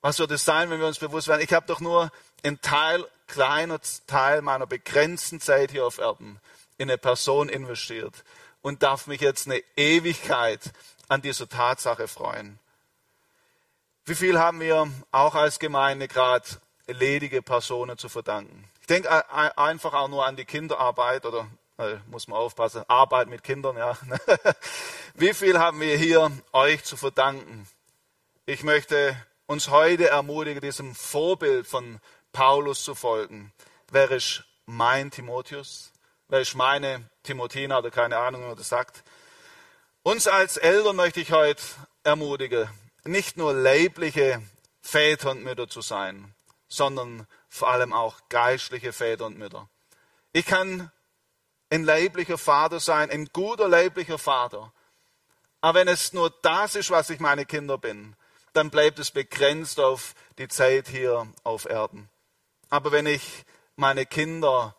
Was 0.00 0.18
wird 0.18 0.30
es 0.32 0.44
sein, 0.44 0.70
wenn 0.70 0.80
wir 0.80 0.86
uns 0.86 0.98
bewusst 0.98 1.28
werden, 1.28 1.42
ich 1.42 1.52
habe 1.52 1.66
doch 1.66 1.80
nur 1.80 2.10
einen 2.42 2.60
Teil, 2.60 3.06
kleiner 3.26 3.80
Teil 4.06 4.42
meiner 4.42 4.66
begrenzten 4.66 5.40
Zeit 5.40 5.70
hier 5.70 5.86
auf 5.86 5.98
Erden 5.98 6.40
in 6.78 6.88
eine 6.88 6.98
Person 6.98 7.48
investiert 7.48 8.24
und 8.62 8.82
darf 8.82 9.06
mich 9.06 9.20
jetzt 9.20 9.46
eine 9.46 9.62
Ewigkeit 9.76 10.60
an 11.08 11.22
dieser 11.22 11.48
Tatsache 11.48 12.08
freuen. 12.08 12.58
Wie 14.10 14.16
viel 14.16 14.40
haben 14.40 14.58
wir 14.58 14.90
auch 15.12 15.36
als 15.36 15.60
Gemeinde 15.60 16.08
gerade 16.08 16.44
ledige 16.88 17.42
Personen 17.42 17.96
zu 17.96 18.08
verdanken? 18.08 18.68
Ich 18.80 18.88
denke 18.88 19.08
einfach 19.56 19.94
auch 19.94 20.08
nur 20.08 20.26
an 20.26 20.34
die 20.34 20.44
Kinderarbeit 20.44 21.24
oder 21.26 21.46
äh, 21.78 21.94
muss 22.08 22.26
man 22.26 22.36
aufpassen, 22.36 22.82
Arbeit 22.88 23.28
mit 23.28 23.44
Kindern, 23.44 23.76
ja. 23.76 23.96
Wie 25.14 25.32
viel 25.32 25.60
haben 25.60 25.78
wir 25.78 25.96
hier 25.96 26.32
euch 26.52 26.82
zu 26.82 26.96
verdanken? 26.96 27.68
Ich 28.46 28.64
möchte 28.64 29.14
uns 29.46 29.68
heute 29.68 30.08
ermutigen, 30.08 30.60
diesem 30.60 30.96
Vorbild 30.96 31.68
von 31.68 32.00
Paulus 32.32 32.82
zu 32.82 32.96
folgen. 32.96 33.52
Wer 33.92 34.10
ist 34.10 34.42
mein 34.66 35.12
Timotheus? 35.12 35.92
Wer 36.26 36.40
ist 36.40 36.56
meine 36.56 37.08
Timothina 37.22 37.78
oder 37.78 37.92
keine 37.92 38.16
Ahnung, 38.16 38.42
wie 38.42 38.48
man 38.48 38.56
das 38.56 38.70
sagt? 38.70 39.04
Uns 40.02 40.26
als 40.26 40.56
Eltern 40.56 40.96
möchte 40.96 41.20
ich 41.20 41.30
heute 41.30 41.62
ermutigen, 42.02 42.68
nicht 43.04 43.36
nur 43.36 43.52
leibliche 43.52 44.42
Väter 44.80 45.30
und 45.30 45.42
Mütter 45.42 45.68
zu 45.68 45.80
sein, 45.80 46.34
sondern 46.68 47.26
vor 47.48 47.70
allem 47.70 47.92
auch 47.92 48.20
geistliche 48.28 48.92
Väter 48.92 49.26
und 49.26 49.38
Mütter. 49.38 49.68
Ich 50.32 50.46
kann 50.46 50.90
ein 51.70 51.84
leiblicher 51.84 52.38
Vater 52.38 52.80
sein, 52.80 53.10
ein 53.10 53.26
guter 53.32 53.68
leiblicher 53.68 54.18
Vater. 54.18 54.72
Aber 55.60 55.80
wenn 55.80 55.88
es 55.88 56.12
nur 56.12 56.30
das 56.42 56.74
ist, 56.74 56.90
was 56.90 57.10
ich 57.10 57.20
meine 57.20 57.46
Kinder 57.46 57.78
bin, 57.78 58.16
dann 58.52 58.70
bleibt 58.70 58.98
es 58.98 59.10
begrenzt 59.10 59.78
auf 59.78 60.14
die 60.38 60.48
Zeit 60.48 60.88
hier 60.88 61.26
auf 61.44 61.66
Erden. 61.66 62.08
Aber 62.68 62.92
wenn 62.92 63.06
ich 63.06 63.44
meine 63.76 64.06
Kinder 64.06 64.74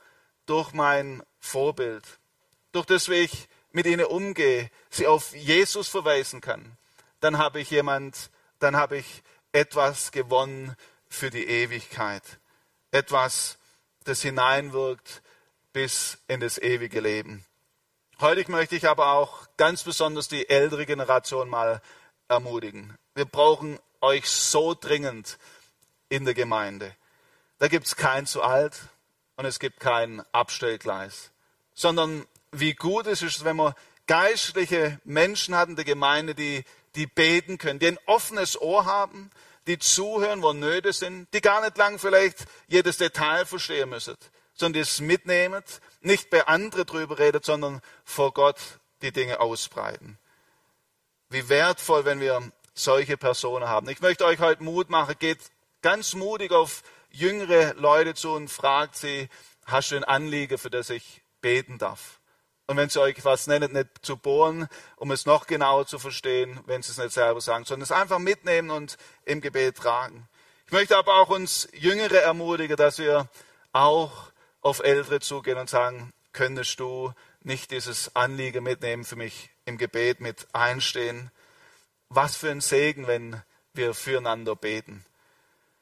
durch 0.46 0.74
mein 0.74 1.24
Vorbild, 1.40 2.04
durch 2.72 2.86
das, 2.86 3.10
wie 3.10 3.16
ich 3.16 3.48
mit 3.72 3.86
ihnen 3.86 4.06
umgehe, 4.06 4.70
sie 4.90 5.08
auf 5.08 5.34
Jesus 5.34 5.88
verweisen 5.88 6.42
kann, 6.42 6.78
dann 7.22 7.38
habe 7.38 7.62
ich 7.62 7.70
jemand, 7.70 8.30
dann 8.60 8.75
habe 8.75 8.98
ich 8.98 9.24
etwas 9.54 10.12
gewonnen 10.12 10.75
für 11.08 11.30
die 11.30 11.46
Ewigkeit. 11.46 12.24
Etwas, 12.92 13.58
das 14.04 14.22
hineinwirkt 14.22 15.22
bis 15.72 16.18
in 16.28 16.42
das 16.42 16.58
ewige 16.58 17.00
Leben. 17.00 17.46
Heute 18.20 18.50
möchte 18.51 18.75
ich 18.75 18.88
aber 18.88 19.13
auch 19.13 19.48
ganz 19.58 19.84
besonders 19.84 20.28
die 20.28 20.50
ältere 20.50 20.86
Generation 20.86 21.50
mal 21.50 21.82
ermutigen. 22.28 22.96
Wir 23.16 23.25
brauchen 23.25 23.80
euch 24.01 24.30
so 24.30 24.74
dringend 24.74 25.38
in 26.10 26.25
der 26.25 26.34
Gemeinde. 26.34 26.96
Da 27.60 27.68
gibt 27.68 27.88
es 27.88 27.96
kein 27.96 28.25
zu 28.25 28.42
alt 28.42 28.80
und 29.38 29.46
es 29.46 29.60
gibt 29.60 29.80
kein 29.80 30.22
Abstellgleis, 30.32 31.32
sondern 31.74 32.25
wie 32.51 32.74
gut 32.74 33.08
es 33.08 33.22
ist, 33.22 33.44
wenn 33.44 33.56
man 33.56 33.74
geistliche 34.08 35.00
Menschen 35.04 35.56
hat 35.56 35.70
in 35.70 35.75
der 35.75 35.86
Gemeinde, 35.86 36.36
die, 36.36 36.63
die 36.95 37.07
beten 37.07 37.57
können, 37.57 37.79
die 37.79 37.88
ein 37.88 38.00
offenes 38.05 38.60
Ohr 38.60 38.86
haben, 38.86 39.31
die 39.67 39.77
zuhören, 39.77 40.41
wo 40.41 40.53
Nöte 40.53 40.93
sind, 40.93 41.27
die 41.33 41.41
gar 41.41 41.62
nicht 41.62 41.77
lang 41.77 42.00
vielleicht 42.00 42.45
jedes 42.67 42.98
Detail 42.98 43.45
verstehen 43.45 43.89
müssen, 43.89 44.17
sondern 44.53 44.74
die 44.74 44.79
es 44.79 45.00
mitnehmen, 45.00 45.63
nicht 46.01 46.29
bei 46.29 46.48
anderen 46.48 46.86
drüber 46.86 47.19
redet, 47.19 47.45
sondern 47.45 47.81
vor 48.03 48.33
Gott 48.33 48.57
die 49.01 49.12
Dinge 49.12 49.39
ausbreiten. 49.39 50.17
Wie 51.29 51.48
wertvoll, 51.48 52.05
wenn 52.05 52.19
wir 52.19 52.51
solche 52.74 53.17
Personen 53.17 53.67
haben. 53.67 53.89
Ich 53.89 54.01
möchte 54.01 54.25
euch 54.25 54.39
heute 54.39 54.63
Mut 54.63 54.89
machen, 54.89 55.15
geht 55.19 55.39
ganz 55.81 56.13
mutig 56.13 56.51
auf 56.51 56.83
jüngere 57.10 57.74
Leute 57.75 58.13
zu 58.15 58.31
und 58.31 58.50
fragt 58.50 58.95
sie, 58.95 59.29
hast 59.65 59.91
du 59.91 59.95
ein 59.98 60.03
Anliegen, 60.03 60.57
für 60.57 60.69
das 60.69 60.89
ich 60.89 61.21
beten 61.41 61.77
darf? 61.77 62.21
Und 62.72 62.78
wenn 62.78 62.90
sie 62.90 63.01
euch 63.01 63.24
was 63.25 63.48
nennen, 63.48 63.74
nicht 63.74 63.90
zu 64.01 64.16
bohren, 64.16 64.70
um 64.96 65.12
es 65.12 65.25
noch 65.25 65.46
genauer 65.46 65.86
zu 65.86 66.00
verstehen, 66.00 66.60
wenn 66.66 66.82
sie 66.82 66.92
es 66.92 66.98
nicht 66.98 67.12
selber 67.12 67.42
sagen, 67.42 67.66
sondern 67.66 67.84
es 67.84 67.92
einfach 67.92 68.18
mitnehmen 68.18 68.72
und 68.72 68.98
im 69.25 69.42
Gebet 69.42 69.75
tragen. 69.75 70.30
Ich 70.66 70.72
möchte 70.72 70.98
aber 70.98 71.16
auch 71.16 71.30
uns 71.30 71.68
Jüngere 71.74 72.22
ermutigen, 72.22 72.78
dass 72.78 72.98
wir 72.98 73.28
auch 73.74 74.32
auf 74.62 74.80
Ältere 74.80 75.20
zugehen 75.20 75.58
und 75.58 75.70
sagen, 75.70 76.13
könntest 76.32 76.80
du 76.80 77.13
nicht 77.42 77.72
dieses 77.72 78.16
Anliegen 78.16 78.63
mitnehmen, 78.63 79.04
für 79.04 79.18
mich 79.18 79.50
im 79.66 79.78
Gebet 79.78 80.22
mit 80.22 80.48
einstehen? 80.54 81.30
Was 82.08 82.38
für 82.38 82.51
ein 82.51 82.62
Segen, 82.62 83.06
wenn 83.06 83.42
wir 83.74 83.94
füreinander 83.94 84.56
beten. 84.56 85.06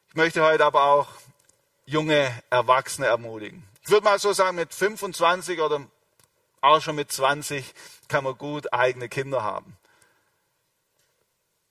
Ich 0.08 0.16
möchte 0.16 0.44
heute 0.44 0.66
aber 0.66 0.86
auch 0.86 1.10
junge 1.86 2.32
Erwachsene 2.50 3.06
ermutigen. 3.06 3.64
Ich 3.84 3.92
würde 3.92 4.06
mal 4.06 4.18
so 4.18 4.34
sagen, 4.34 4.56
mit 4.56 4.74
25 4.74 5.62
oder 5.62 5.88
auch 6.62 6.82
schon 6.82 6.96
mit 6.96 7.12
20 7.12 7.74
kann 8.08 8.24
man 8.24 8.38
gut 8.38 8.74
eigene 8.74 9.10
Kinder 9.10 9.44
haben. 9.44 9.78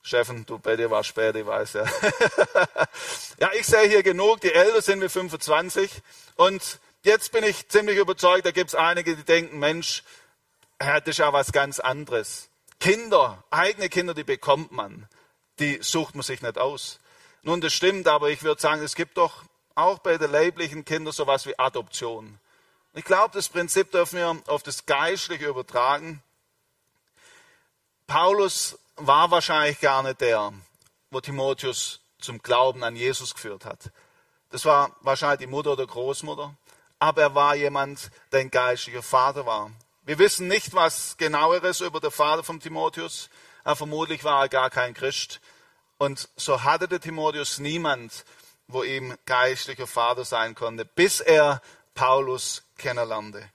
Steffen, 0.03 0.47
du 0.47 0.59
bei 0.59 0.77
dir 0.77 0.91
war 0.91 1.05
spät, 1.05 1.37
ich 1.37 1.45
weiß 1.45 1.75
ja. 1.75 1.85
ja, 3.41 3.51
ich 3.59 3.67
sehe 3.67 3.89
hier 3.89 4.03
genug, 4.03 4.41
die 4.41 4.53
Älter 4.53 4.81
sind 4.81 5.03
wie 5.03 5.09
25 5.09 5.91
und 6.37 6.81
jetzt 7.03 7.33
bin 7.33 7.45
ich 7.45 7.69
ziemlich 7.69 7.99
überzeugt, 7.99 8.47
da 8.47 8.51
gibt 8.51 8.69
es 8.69 8.75
einige, 8.75 9.17
die 9.17 9.25
denken, 9.25 9.59
Mensch, 9.59 10.03
das 10.79 11.03
ist 11.05 11.19
ja 11.19 11.33
was 11.33 11.53
ganz 11.53 11.81
anderes. 11.81 12.49
Kinder, 12.81 13.43
eigene 13.51 13.89
Kinder, 13.89 14.15
die 14.15 14.25
bekommt 14.25 14.73
man, 14.73 15.09
die 15.59 15.79
sucht 15.83 16.15
man 16.15 16.23
sich 16.23 16.41
nicht 16.41 16.59
aus. 16.59 17.01
Nun, 17.43 17.61
das 17.61 17.73
stimmt, 17.73 18.09
aber 18.09 18.31
ich 18.31 18.43
würde 18.43 18.61
sagen, 18.61 18.83
es 18.83 18.95
gibt 18.95 19.17
doch 19.17 19.45
auch 19.75 19.99
bei 19.99 20.17
den 20.17 20.31
leiblichen 20.31 20.85
Kindern 20.85 21.13
sowas 21.13 21.47
wie 21.47 21.59
Adoption. 21.59 22.39
Ich 22.99 23.05
glaube, 23.05 23.33
das 23.33 23.49
Prinzip 23.49 23.93
dürfen 23.93 24.19
wir 24.19 24.43
auf 24.49 24.65
das 24.65 24.85
Geistliche 24.85 25.47
übertragen. 25.47 26.21
Paulus 28.09 28.77
war 28.97 29.31
wahrscheinlich 29.31 29.79
gar 29.79 30.03
nicht 30.03 30.21
der, 30.21 30.53
wo 31.13 31.21
Timotheus 31.21 32.01
zum 32.19 32.43
Glauben 32.43 32.83
an 32.83 32.97
Jesus 32.97 33.35
geführt 33.35 33.65
hat. 33.65 33.93
Das 34.51 34.65
war 34.65 34.97
wahrscheinlich 35.03 35.39
die 35.39 35.47
Mutter 35.47 35.75
oder 35.75 35.87
Großmutter. 35.87 36.57
Aber 36.99 37.23
er 37.23 37.37
war 37.37 37.55
jemand, 37.55 38.11
der 38.33 38.41
ein 38.41 38.51
geistlicher 38.51 39.05
Vater 39.05 39.47
war. 39.47 39.71
Wir 40.03 40.19
wissen 40.19 40.49
nicht 40.49 40.75
was 40.75 41.17
genaueres 41.19 41.81
über 41.81 42.01
den 42.01 42.11
Vater 42.11 42.43
von 42.43 42.59
Timotheus. 42.59 43.31
Aber 43.63 43.77
vermutlich 43.77 44.25
war 44.25 44.43
er 44.43 44.49
gar 44.49 44.71
kein 44.71 44.93
Christ. 44.93 45.41
Und 45.99 46.29
so 46.35 46.65
hatte 46.65 46.89
der 46.89 47.01
Timotheus 47.01 47.61
niemand, 47.61 48.25
wo 48.67 48.83
ihm 48.83 49.17
geistlicher 49.25 49.87
Vater 49.87 50.25
sein 50.25 50.57
konnte, 50.57 50.85
bis 50.85 51.21
er 51.21 51.63
Paulus 51.99 52.63
kennenlernte. 52.77 53.51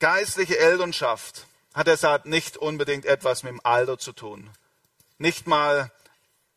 Geistliche 0.00 0.58
Elternschaft 0.58 1.46
hat 1.72 1.86
deshalb 1.86 2.26
nicht 2.26 2.58
unbedingt 2.58 3.06
etwas 3.06 3.42
mit 3.42 3.52
dem 3.52 3.60
Alter 3.64 3.96
zu 3.96 4.12
tun. 4.12 4.50
Nicht 5.16 5.46
mal 5.46 5.90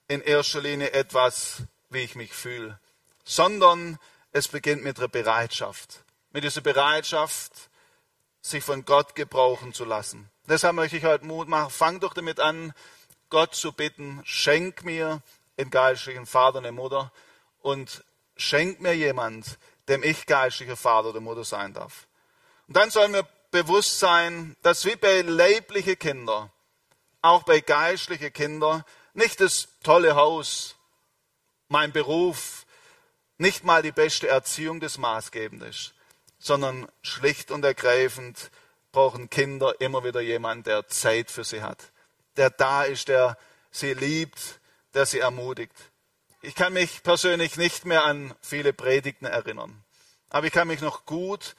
in 0.10 0.20
erster 0.20 0.60
Linie 0.60 0.92
etwas, 0.92 1.64
wie 1.92 2.00
ich 2.00 2.16
mich 2.16 2.34
fühle, 2.34 2.78
sondern 3.24 3.98
es 4.34 4.50
beginnt 4.50 4.84
mit 4.84 4.98
der 4.98 5.08
Bereitschaft. 5.08 6.04
Mit 6.34 6.44
dieser 6.44 6.60
Bereitschaft, 6.60 7.70
sich 8.42 8.66
von 8.66 8.84
Gott 8.84 9.16
gebrauchen 9.16 9.74
zu 9.74 9.86
lassen. 9.86 10.30
Deshalb 10.50 10.76
möchte 10.76 10.98
ich 10.98 11.06
heute 11.06 11.24
Mut 11.24 11.48
machen. 11.48 11.70
Fang 11.70 12.02
doch 12.02 12.14
damit 12.14 12.42
an, 12.42 12.74
Gott 13.30 13.56
zu 13.56 13.72
bitten, 13.72 14.22
schenk 14.26 14.84
mir 14.84 15.22
einen 15.56 15.70
geistlichen 15.70 16.26
Vater, 16.26 16.58
eine 16.58 16.74
Mutter 16.74 17.14
und 17.62 18.04
schenk 18.36 18.82
mir 18.82 18.94
jemand, 18.94 19.58
dem 19.88 20.04
ich 20.04 20.26
geistlicher 20.26 20.78
Vater 20.78 21.10
oder 21.10 21.20
Mutter 21.20 21.44
sein 21.44 21.74
darf. 21.74 22.08
Und 22.68 22.78
dann 22.78 22.90
soll 22.90 23.08
mir 23.10 23.28
bewusst 23.52 24.00
sein, 24.00 24.56
dass 24.62 24.86
wie 24.86 24.96
bei 24.96 25.22
leiblichen 25.22 25.98
Kindern, 26.00 26.52
auch 27.22 27.44
bei 27.44 27.62
geistlichen 27.62 28.34
Kindern, 28.34 28.84
nicht 29.14 29.40
das 29.40 29.68
tolle 29.84 30.16
Haus, 30.16 30.76
mein 31.68 31.92
Beruf, 31.92 32.66
nicht 33.38 33.64
mal 33.64 33.82
die 33.82 33.92
beste 33.92 34.28
Erziehung 34.28 34.80
des 34.80 34.98
Maßgebend 34.98 35.64
ist, 35.64 35.94
sondern 36.40 36.88
schlicht 37.02 37.52
und 37.52 37.64
ergreifend 37.64 38.52
brauchen 38.92 39.30
Kinder 39.30 39.80
immer 39.82 40.04
wieder 40.04 40.22
jemanden, 40.22 40.64
der 40.64 40.88
Zeit 40.88 41.32
für 41.32 41.44
sie 41.44 41.62
hat, 41.62 41.92
der 42.38 42.50
da 42.50 42.84
ist, 42.84 43.08
der 43.08 43.38
sie 43.72 43.94
liebt, 43.94 44.60
der 44.94 45.06
sie 45.06 45.20
ermutigt. 45.20 45.76
Ich 46.46 46.56
kann 46.56 46.74
mich 46.74 47.04
persönlich 47.04 47.56
nicht 47.56 47.86
mehr 47.86 48.04
an 48.04 48.36
viele 48.42 48.74
Predigten 48.74 49.26
erinnern. 49.26 49.82
Aber 50.30 50.46
ich 50.46 50.52
kann 50.52 50.68
mich 50.68 50.82
noch 50.82 51.06
gut 51.06 51.56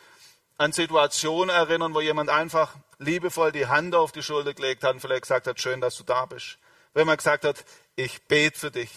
an 0.58 0.72
Situationen 0.72 1.48
erinnern, 1.48 1.94
wo 1.94 2.02
jemand 2.02 2.28
einfach 2.28 2.74
liebevoll 2.98 3.50
die 3.50 3.66
Hand 3.66 3.94
auf 3.94 4.12
die 4.12 4.22
Schulter 4.22 4.52
gelegt 4.52 4.84
hat 4.84 4.92
und 4.92 5.00
vielleicht 5.00 5.22
gesagt 5.22 5.46
hat, 5.46 5.58
schön, 5.58 5.80
dass 5.80 5.96
du 5.96 6.04
da 6.04 6.26
bist. 6.26 6.58
Wenn 6.92 7.06
man 7.06 7.16
gesagt 7.16 7.46
hat, 7.46 7.64
ich 7.96 8.24
bete 8.24 8.58
für 8.58 8.70
dich. 8.70 8.90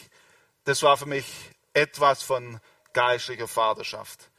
Das 0.66 0.84
war 0.84 0.98
für 0.98 1.06
mich 1.06 1.26
etwas 1.72 2.22
von 2.22 2.60
geistlicher 2.92 3.48
Vaterschaft. 3.48 4.30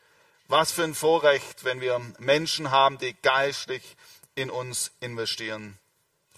Was 0.48 0.70
für 0.70 0.84
ein 0.84 0.94
Vorrecht, 0.94 1.64
wenn 1.64 1.80
wir 1.80 1.98
Menschen 2.18 2.70
haben, 2.70 2.98
die 2.98 3.14
geistlich 3.22 3.96
in 4.34 4.50
uns 4.50 4.92
investieren. 5.00 5.78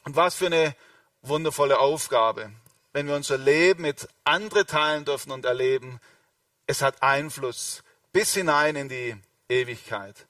Und 0.04 0.14
was 0.14 0.36
für 0.36 0.46
eine 0.46 0.76
wundervolle 1.22 1.80
Aufgabe, 1.80 2.52
wenn 2.92 3.06
wir 3.06 3.14
unser 3.14 3.38
Leben 3.38 3.82
mit 3.82 4.08
anderen 4.24 4.66
teilen 4.66 5.04
dürfen 5.04 5.32
und 5.32 5.44
erleben, 5.44 6.00
es 6.66 6.82
hat 6.82 7.02
Einfluss 7.02 7.82
bis 8.12 8.34
hinein 8.34 8.76
in 8.76 8.88
die 8.88 9.16
Ewigkeit. 9.48 10.26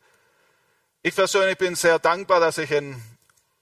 Ich 1.03 1.15
persönlich 1.15 1.57
bin 1.57 1.75
sehr 1.75 1.99
dankbar, 1.99 2.41
dass 2.41 2.59
ich 2.59 2.75
einen 2.75 3.03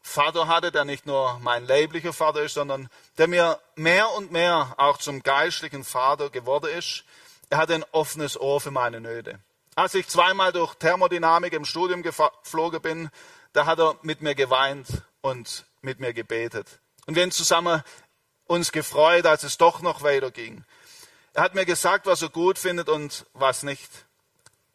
Vater 0.01 0.49
hatte, 0.49 0.73
der 0.73 0.85
nicht 0.85 1.07
nur 1.07 1.39
mein 1.41 1.67
leiblicher 1.67 2.13
Vater 2.13 2.43
ist, 2.43 2.55
sondern 2.55 2.89
der 3.19 3.29
mir 3.29 3.61
mehr 3.77 4.11
und 4.11 4.33
mehr 4.33 4.75
auch 4.77 4.99
zum 4.99 5.23
geistlichen 5.23 5.85
Vater 5.85 6.31
geworden 6.31 6.71
ist. 6.77 7.05
Er 7.51 7.59
hat 7.59 7.71
ein 7.71 7.85
offenes 7.93 8.41
Ohr 8.41 8.61
für 8.61 8.71
meine 8.71 9.01
Nöte. 9.01 9.39
Als 9.75 9.95
ich 9.95 10.09
zweimal 10.09 10.53
durch 10.53 10.75
Thermodynamik 10.75 11.53
im 11.53 11.65
Studium 11.65 12.03
geflogen 12.03 12.81
bin, 12.81 13.11
da 13.53 13.67
hat 13.67 13.79
er 13.79 13.97
mit 14.03 14.23
mir 14.23 14.35
geweint 14.35 14.89
und 15.21 15.67
mit 15.83 16.01
mir 16.01 16.13
gebetet. 16.13 16.81
Und 17.07 17.15
wir 17.15 17.23
haben 17.23 17.31
zusammen 17.31 17.83
uns 18.49 18.73
gefreut, 18.73 19.27
als 19.27 19.45
es 19.45 19.57
doch 19.59 19.81
noch 19.81 20.03
weiterging. 20.03 20.65
Er 21.35 21.45
hat 21.45 21.55
mir 21.55 21.65
gesagt, 21.65 22.07
was 22.07 22.23
er 22.23 22.31
gut 22.31 22.59
findet 22.59 22.89
und 22.89 23.25
was 23.35 23.63
nicht. 23.63 23.89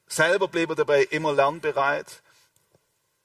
Selber 0.08 0.48
blieb 0.48 0.70
er 0.70 0.76
dabei 0.76 1.04
immer 1.04 1.34
lernbereit. 1.34 2.22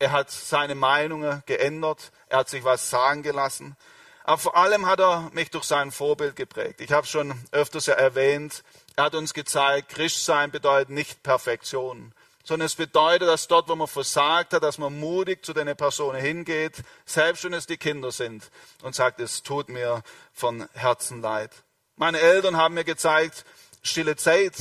Er 0.00 0.10
hat 0.10 0.30
seine 0.30 0.74
Meinungen 0.74 1.42
geändert. 1.46 2.10
Er 2.28 2.38
hat 2.38 2.48
sich 2.48 2.64
was 2.64 2.90
sagen 2.90 3.22
gelassen. 3.22 3.76
Aber 4.24 4.38
vor 4.38 4.56
allem 4.56 4.86
hat 4.86 5.00
er 5.00 5.30
mich 5.32 5.50
durch 5.50 5.64
sein 5.64 5.92
Vorbild 5.92 6.36
geprägt. 6.36 6.80
Ich 6.80 6.92
habe 6.92 7.06
schon 7.06 7.32
öfters 7.50 7.86
ja 7.86 7.94
erwähnt, 7.94 8.62
er 8.96 9.04
hat 9.04 9.14
uns 9.14 9.32
gezeigt, 9.32 9.90
Christsein 9.90 10.50
bedeutet 10.50 10.90
nicht 10.90 11.22
Perfektion, 11.22 12.12
sondern 12.48 12.64
es 12.64 12.76
bedeutet, 12.76 13.28
dass 13.28 13.46
dort, 13.46 13.68
wo 13.68 13.76
man 13.76 13.86
versagt 13.86 14.54
hat, 14.54 14.62
dass 14.62 14.78
man 14.78 14.98
mutig 14.98 15.44
zu 15.44 15.52
den 15.52 15.76
Personen 15.76 16.18
hingeht, 16.18 16.82
selbst 17.04 17.44
wenn 17.44 17.52
es 17.52 17.66
die 17.66 17.76
Kinder 17.76 18.10
sind, 18.10 18.50
und 18.80 18.94
sagt, 18.94 19.20
es 19.20 19.42
tut 19.42 19.68
mir 19.68 20.02
von 20.32 20.66
Herzen 20.72 21.20
leid. 21.20 21.52
Meine 21.96 22.18
Eltern 22.20 22.56
haben 22.56 22.72
mir 22.72 22.84
gezeigt, 22.84 23.44
stille 23.82 24.16
Zeit 24.16 24.54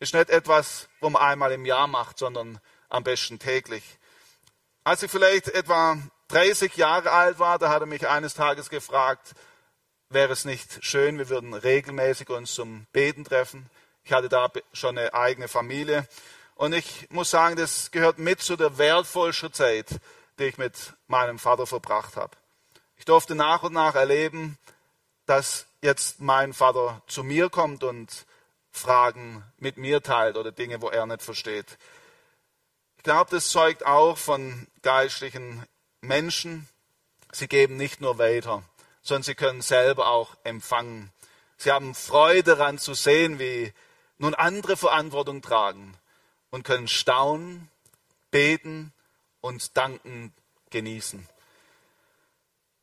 ist 0.00 0.12
nicht 0.12 0.28
etwas, 0.28 0.90
wo 1.00 1.08
man 1.08 1.22
einmal 1.22 1.52
im 1.52 1.64
Jahr 1.64 1.86
macht, 1.86 2.18
sondern 2.18 2.60
am 2.90 3.04
besten 3.04 3.38
täglich. 3.38 3.84
Als 4.84 5.02
ich 5.02 5.10
vielleicht 5.10 5.48
etwa 5.48 5.96
30 6.28 6.76
Jahre 6.76 7.10
alt 7.10 7.38
war, 7.38 7.58
da 7.58 7.70
hat 7.70 7.80
er 7.80 7.86
mich 7.86 8.06
eines 8.06 8.34
Tages 8.34 8.68
gefragt, 8.68 9.32
wäre 10.10 10.34
es 10.34 10.44
nicht 10.44 10.84
schön, 10.84 11.16
wir 11.16 11.30
würden 11.30 11.54
regelmäßig 11.54 12.28
uns 12.28 12.52
zum 12.52 12.86
Beten 12.92 13.24
treffen. 13.24 13.70
Ich 14.04 14.12
hatte 14.12 14.28
da 14.28 14.50
schon 14.74 14.98
eine 14.98 15.14
eigene 15.14 15.48
Familie. 15.48 16.06
Und 16.60 16.74
ich 16.74 17.08
muss 17.08 17.30
sagen, 17.30 17.56
das 17.56 17.90
gehört 17.90 18.18
mit 18.18 18.42
zu 18.42 18.54
der 18.54 18.76
wertvollsten 18.76 19.50
Zeit, 19.50 19.98
die 20.38 20.44
ich 20.44 20.58
mit 20.58 20.92
meinem 21.06 21.38
Vater 21.38 21.66
verbracht 21.66 22.16
habe. 22.16 22.36
Ich 22.98 23.06
durfte 23.06 23.34
nach 23.34 23.62
und 23.62 23.72
nach 23.72 23.94
erleben, 23.94 24.58
dass 25.24 25.64
jetzt 25.80 26.20
mein 26.20 26.52
Vater 26.52 27.00
zu 27.06 27.24
mir 27.24 27.48
kommt 27.48 27.82
und 27.82 28.26
Fragen 28.70 29.42
mit 29.56 29.78
mir 29.78 30.02
teilt 30.02 30.36
oder 30.36 30.52
Dinge, 30.52 30.82
wo 30.82 30.90
er 30.90 31.06
nicht 31.06 31.22
versteht. 31.22 31.78
Ich 32.98 33.04
glaube, 33.04 33.30
das 33.30 33.48
zeugt 33.48 33.86
auch 33.86 34.18
von 34.18 34.66
geistlichen 34.82 35.64
Menschen. 36.02 36.68
Sie 37.32 37.48
geben 37.48 37.78
nicht 37.78 38.02
nur 38.02 38.18
weiter, 38.18 38.62
sondern 39.00 39.22
sie 39.22 39.34
können 39.34 39.62
selber 39.62 40.08
auch 40.08 40.36
empfangen. 40.44 41.10
Sie 41.56 41.72
haben 41.72 41.94
Freude 41.94 42.56
daran 42.56 42.76
zu 42.76 42.92
sehen, 42.92 43.38
wie 43.38 43.72
nun 44.18 44.34
andere 44.34 44.76
Verantwortung 44.76 45.40
tragen 45.40 45.96
und 46.50 46.64
können 46.64 46.88
staunen, 46.88 47.68
beten 48.30 48.92
und 49.40 49.76
danken 49.76 50.32
genießen. 50.70 51.28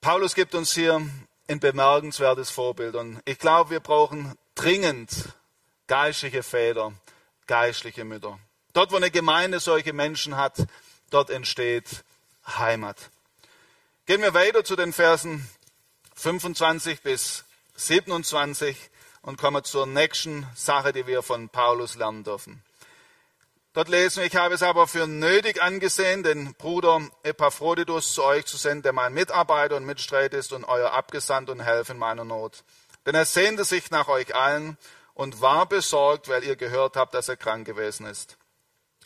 Paulus 0.02 0.36
gibt 0.36 0.56
uns 0.56 0.74
hier 0.74 1.02
ein 1.48 1.60
bemerkenswertes 1.60 2.50
Vorbild 2.50 2.96
und 2.96 3.22
ich 3.26 3.40
glaube, 3.40 3.72
wir 3.72 3.80
brauchen 3.80 4.38
dringend 4.56 5.30
geistliche 5.88 6.44
Väter, 6.44 6.94
geistliche 7.48 8.04
Mütter. 8.04 8.40
Dort, 8.74 8.92
wo 8.92 8.98
eine 8.98 9.12
Gemeinde 9.12 9.60
solche 9.60 9.94
Menschen 9.94 10.38
hat, 10.38 10.66
dort 11.10 11.30
entsteht 11.30 12.04
Heimat. 12.46 13.10
Gehen 14.06 14.22
wir 14.22 14.34
weiter 14.34 14.64
zu 14.64 14.76
den 14.76 14.94
Versen 14.94 15.50
25 16.16 17.02
bis 17.02 17.44
27 17.76 18.78
und 19.22 19.38
kommen 19.38 19.64
zur 19.64 19.86
nächsten 19.86 20.48
Sache, 20.56 20.94
die 20.94 21.08
wir 21.08 21.22
von 21.22 21.50
Paulus 21.50 21.96
lernen 21.96 22.24
dürfen. 22.24 22.64
Dort 23.78 23.90
lesen 23.90 24.22
wir, 24.22 24.26
ich 24.26 24.36
habe 24.36 24.56
es 24.56 24.63
aber 24.63 24.88
für 24.88 25.06
nötig 25.06 25.62
angesehen, 25.62 26.24
den 26.24 26.56
Bruder 26.56 27.00
Epaphroditus 27.22 28.12
zu 28.12 28.24
euch 28.24 28.48
zu 28.48 28.58
senden, 28.58 28.82
der 28.82 28.92
mein 28.92 29.13
Mitarbeiter 29.13 29.76
und 29.76 29.86
Mitstreit 29.86 30.34
ist 30.34 30.52
und 30.52 30.63
euer 30.63 30.94
Abgesandt 30.94 31.52
und 31.52 31.60
Helfer 31.60 31.94
in 31.94 32.00
meiner 32.00 32.26
Not. 32.26 32.63
Denn 33.06 33.13
er 33.13 33.26
sehnte 33.26 33.66
sich 33.66 33.92
nach 33.92 34.08
euch 34.08 34.34
allen 34.34 34.80
und 35.13 35.42
war 35.42 35.68
besorgt, 35.68 36.28
weil 36.28 36.44
ihr 36.44 36.56
gehört 36.56 36.96
habt, 36.96 37.13
dass 37.13 37.30
er 37.30 37.38
krank 37.38 37.68
gewesen 37.68 38.08
ist. 38.08 38.40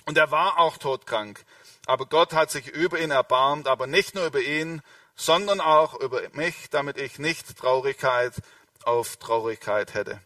Und 0.05 0.17
er 0.17 0.31
war 0.31 0.57
auch 0.57 0.77
todkrank. 0.77 1.43
Aber 1.85 2.05
Gott 2.05 2.31
hat 2.31 2.49
sich 2.49 2.67
über 2.67 2.97
ihn 2.97 3.11
erbarmt, 3.11 3.67
aber 3.67 3.87
nicht 3.87 4.15
nur 4.15 4.25
über 4.25 4.39
ihn, 4.39 4.81
sondern 5.17 5.59
auch 5.59 5.99
über 5.99 6.21
mich, 6.31 6.69
damit 6.69 6.97
ich 6.97 7.19
nicht 7.19 7.57
Traurigkeit 7.57 8.31
auf 8.85 9.17
Traurigkeit 9.17 9.95
hätte. 9.95 10.21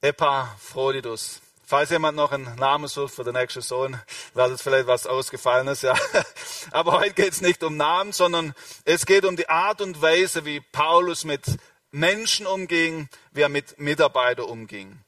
Epaphroditus. 0.00 1.40
Falls 1.68 1.90
jemand 1.90 2.16
noch 2.16 2.32
einen 2.32 2.54
Namen 2.54 2.88
sucht 2.88 3.14
für 3.14 3.24
den 3.24 3.34
nächsten 3.34 3.60
Sohn, 3.60 4.00
wäre 4.32 4.48
das 4.48 4.62
vielleicht 4.62 4.86
was 4.86 5.06
Ausgefallenes, 5.06 5.82
ja. 5.82 5.94
Aber 6.70 6.92
heute 6.92 7.12
geht 7.12 7.30
es 7.30 7.42
nicht 7.42 7.62
um 7.62 7.76
Namen, 7.76 8.12
sondern 8.12 8.54
es 8.86 9.04
geht 9.04 9.26
um 9.26 9.36
die 9.36 9.50
Art 9.50 9.82
und 9.82 10.00
Weise, 10.00 10.46
wie 10.46 10.60
Paulus 10.60 11.24
mit 11.24 11.42
Menschen 11.90 12.46
umging, 12.46 13.10
wie 13.32 13.42
er 13.42 13.50
mit 13.50 13.78
Mitarbeitern 13.78 14.46
umging. 14.46 14.98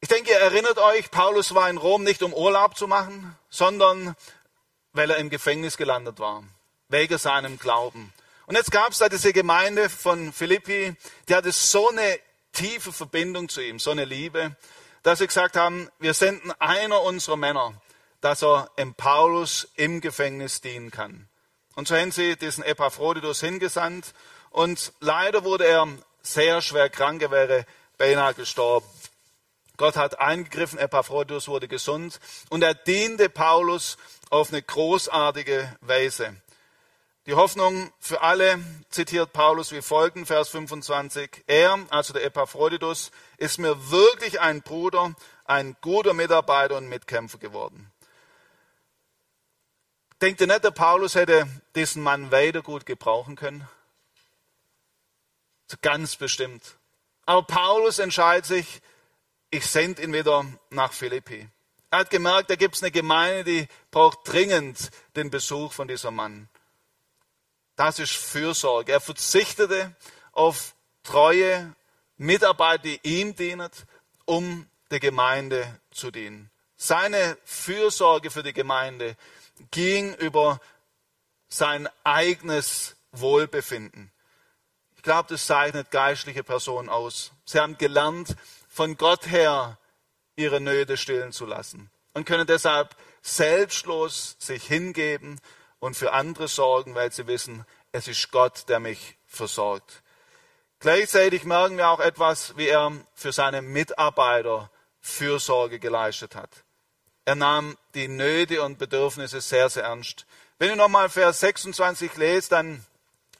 Ich 0.00 0.08
denke, 0.08 0.30
ihr 0.30 0.38
erinnert 0.38 0.78
euch, 0.78 1.10
Paulus 1.10 1.54
war 1.54 1.68
in 1.68 1.76
Rom 1.76 2.02
nicht 2.02 2.22
um 2.22 2.32
Urlaub 2.32 2.78
zu 2.78 2.88
machen, 2.88 3.36
sondern 3.50 4.16
weil 4.94 5.10
er 5.10 5.18
im 5.18 5.28
Gefängnis 5.28 5.76
gelandet 5.76 6.18
war, 6.18 6.44
wegen 6.88 7.18
seinem 7.18 7.58
Glauben. 7.58 8.14
Und 8.46 8.56
jetzt 8.56 8.72
gab 8.72 8.92
es 8.92 8.98
da 9.00 9.10
diese 9.10 9.34
Gemeinde 9.34 9.90
von 9.90 10.32
Philippi, 10.32 10.96
die 11.28 11.34
hatte 11.34 11.52
so 11.52 11.90
eine 11.90 12.18
tiefe 12.52 12.90
Verbindung 12.90 13.50
zu 13.50 13.60
ihm, 13.60 13.78
so 13.78 13.90
eine 13.90 14.06
Liebe 14.06 14.56
dass 15.02 15.18
sie 15.18 15.26
gesagt 15.26 15.56
haben, 15.56 15.90
wir 15.98 16.14
senden 16.14 16.52
einer 16.58 17.02
unserer 17.02 17.36
Männer, 17.36 17.74
dass 18.20 18.42
er 18.42 18.70
im 18.76 18.94
Paulus 18.94 19.68
im 19.76 20.00
Gefängnis 20.00 20.60
dienen 20.60 20.90
kann. 20.90 21.28
Und 21.74 21.88
so 21.88 21.96
haben 21.96 22.12
sie 22.12 22.36
diesen 22.36 22.62
Epaphroditus 22.64 23.40
hingesandt 23.40 24.14
und 24.50 24.92
leider 25.00 25.44
wurde 25.44 25.66
er 25.66 25.88
sehr 26.22 26.60
schwer 26.60 26.88
krank, 26.90 27.22
er 27.22 27.30
wäre 27.30 27.66
beinahe 27.98 28.34
gestorben. 28.34 28.86
Gott 29.76 29.96
hat 29.96 30.20
eingegriffen, 30.20 30.78
Epaphroditus 30.78 31.48
wurde 31.48 31.66
gesund 31.66 32.20
und 32.50 32.62
er 32.62 32.74
diente 32.74 33.28
Paulus 33.28 33.96
auf 34.30 34.50
eine 34.50 34.62
großartige 34.62 35.76
Weise. 35.80 36.36
Die 37.26 37.34
Hoffnung 37.34 37.92
für 38.00 38.20
alle 38.20 38.58
zitiert 38.90 39.32
Paulus 39.32 39.70
wie 39.70 39.80
folgt, 39.80 40.26
Vers 40.26 40.48
25. 40.48 41.44
Er, 41.46 41.78
also 41.90 42.12
der 42.12 42.24
Epaphroditus, 42.24 43.12
ist 43.36 43.58
mir 43.58 43.90
wirklich 43.92 44.40
ein 44.40 44.62
Bruder, 44.62 45.14
ein 45.44 45.76
guter 45.80 46.14
Mitarbeiter 46.14 46.76
und 46.76 46.88
Mitkämpfer 46.88 47.38
geworden. 47.38 47.92
Denkt 50.20 50.40
ihr 50.40 50.48
nicht, 50.48 50.64
der 50.64 50.72
Paulus 50.72 51.14
hätte 51.14 51.46
diesen 51.76 52.02
Mann 52.02 52.32
weiter 52.32 52.62
gut 52.62 52.86
gebrauchen 52.86 53.36
können? 53.36 53.68
Ganz 55.80 56.16
bestimmt. 56.16 56.76
Aber 57.24 57.44
Paulus 57.44 57.98
entscheidet 57.98 58.46
sich, 58.46 58.82
ich 59.50 59.66
sende 59.66 60.02
ihn 60.02 60.12
wieder 60.12 60.44
nach 60.70 60.92
Philippi. 60.92 61.48
Er 61.90 62.00
hat 62.00 62.10
gemerkt, 62.10 62.50
da 62.50 62.56
gibt 62.56 62.74
es 62.74 62.82
eine 62.82 62.90
Gemeinde, 62.90 63.44
die 63.44 63.68
braucht 63.90 64.20
dringend 64.24 64.90
den 65.14 65.30
Besuch 65.30 65.72
von 65.72 65.88
diesem 65.88 66.14
Mann. 66.14 66.48
Das 67.76 67.98
ist 67.98 68.12
Fürsorge. 68.12 68.92
Er 68.92 69.00
verzichtete 69.00 69.94
auf 70.32 70.74
treue 71.02 71.74
Mitarbeiter, 72.16 72.84
die 72.84 73.00
ihm 73.02 73.34
dienen, 73.34 73.70
um 74.24 74.66
der 74.90 75.00
Gemeinde 75.00 75.80
zu 75.90 76.10
dienen. 76.10 76.50
Seine 76.76 77.38
Fürsorge 77.44 78.30
für 78.30 78.42
die 78.42 78.52
Gemeinde 78.52 79.16
ging 79.70 80.14
über 80.14 80.60
sein 81.48 81.88
eigenes 82.04 82.96
Wohlbefinden. 83.12 84.10
Ich 84.96 85.02
glaube, 85.02 85.28
das 85.30 85.46
zeichnet 85.46 85.90
geistliche 85.90 86.44
Personen 86.44 86.88
aus. 86.88 87.32
Sie 87.44 87.58
haben 87.58 87.78
gelernt, 87.78 88.36
von 88.68 88.96
Gott 88.96 89.26
her 89.26 89.78
ihre 90.36 90.60
Nöte 90.60 90.96
stillen 90.96 91.32
zu 91.32 91.44
lassen 91.44 91.90
und 92.14 92.24
können 92.24 92.46
deshalb 92.46 92.96
selbstlos 93.20 94.36
sich 94.38 94.64
hingeben 94.64 95.40
und 95.82 95.96
für 95.96 96.12
andere 96.12 96.46
sorgen, 96.46 96.94
weil 96.94 97.10
sie 97.10 97.26
wissen, 97.26 97.66
es 97.90 98.06
ist 98.06 98.30
Gott, 98.30 98.68
der 98.68 98.78
mich 98.78 99.16
versorgt. 99.26 100.04
Gleichzeitig 100.78 101.42
merken 101.42 101.76
wir 101.76 101.88
auch 101.88 101.98
etwas, 101.98 102.56
wie 102.56 102.68
er 102.68 102.92
für 103.14 103.32
seine 103.32 103.62
Mitarbeiter 103.62 104.70
Fürsorge 105.00 105.80
geleistet 105.80 106.36
hat. 106.36 106.50
Er 107.24 107.34
nahm 107.34 107.76
die 107.94 108.06
Nöte 108.06 108.62
und 108.62 108.78
Bedürfnisse 108.78 109.40
sehr, 109.40 109.68
sehr 109.68 109.82
ernst. 109.82 110.24
Wenn 110.60 110.70
ihr 110.70 110.76
nochmal 110.76 111.08
Vers 111.08 111.40
26 111.40 112.16
lest, 112.16 112.52
dann 112.52 112.86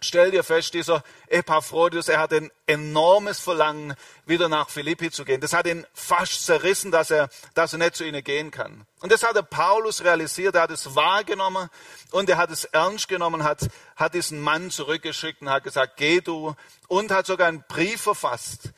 stell 0.04 0.30
dir 0.30 0.44
fest, 0.44 0.74
dieser 0.74 1.02
Epaphroditus, 1.28 2.08
er 2.08 2.20
hat 2.20 2.32
ein 2.32 2.50
enormes 2.66 3.38
Verlangen, 3.38 3.94
wieder 4.26 4.48
nach 4.48 4.68
Philippi 4.68 5.10
zu 5.10 5.24
gehen. 5.24 5.40
Das 5.40 5.52
hat 5.52 5.66
ihn 5.66 5.86
fast 5.94 6.44
zerrissen, 6.44 6.90
dass 6.90 7.10
er, 7.10 7.28
dass 7.54 7.72
er 7.72 7.78
nicht 7.78 7.96
zu 7.96 8.04
ihnen 8.04 8.22
gehen 8.22 8.50
kann. 8.50 8.86
Und 9.00 9.12
das 9.12 9.22
hat 9.22 9.36
der 9.36 9.42
Paulus 9.42 10.04
realisiert, 10.04 10.54
er 10.54 10.62
hat 10.62 10.70
es 10.70 10.94
wahrgenommen 10.94 11.68
und 12.10 12.28
er 12.28 12.36
hat 12.36 12.50
es 12.50 12.64
ernst 12.64 13.08
genommen, 13.08 13.44
hat, 13.44 13.68
hat 13.96 14.14
diesen 14.14 14.40
Mann 14.40 14.70
zurückgeschickt 14.70 15.42
und 15.42 15.50
hat 15.50 15.64
gesagt, 15.64 15.96
geh 15.96 16.20
du 16.20 16.54
und 16.88 17.10
hat 17.10 17.26
sogar 17.26 17.48
einen 17.48 17.64
Brief 17.68 18.02
verfasst, 18.02 18.70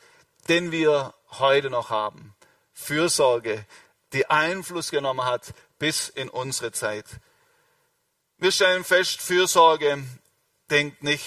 den 0.47 0.71
wir 0.71 1.13
heute 1.31 1.69
noch 1.69 1.89
haben. 1.89 2.35
Fürsorge, 2.73 3.65
die 4.13 4.29
Einfluss 4.29 4.91
genommen 4.91 5.25
hat 5.25 5.53
bis 5.79 6.09
in 6.09 6.29
unsere 6.29 6.71
Zeit. 6.71 7.05
Wir 8.37 8.51
stellen 8.51 8.83
fest, 8.83 9.21
Fürsorge 9.21 10.03
denkt 10.69 11.03
nicht, 11.03 11.25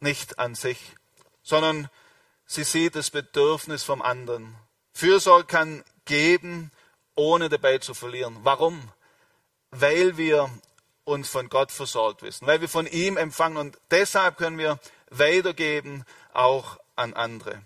nicht 0.00 0.38
an 0.38 0.54
sich, 0.54 0.78
sondern 1.42 1.88
sie 2.46 2.64
sieht 2.64 2.94
das 2.94 3.10
Bedürfnis 3.10 3.84
vom 3.84 4.02
anderen. 4.02 4.56
Fürsorge 4.92 5.46
kann 5.46 5.84
geben, 6.04 6.72
ohne 7.14 7.48
dabei 7.48 7.78
zu 7.78 7.94
verlieren. 7.94 8.38
Warum? 8.42 8.90
Weil 9.70 10.16
wir 10.16 10.50
uns 11.04 11.28
von 11.28 11.48
Gott 11.48 11.72
versorgt 11.72 12.22
wissen, 12.22 12.46
weil 12.46 12.60
wir 12.60 12.68
von 12.68 12.86
ihm 12.86 13.16
empfangen 13.16 13.56
und 13.56 13.78
deshalb 13.90 14.36
können 14.36 14.58
wir 14.58 14.78
weitergeben 15.10 16.04
auch 16.32 16.78
an 16.96 17.14
andere. 17.14 17.62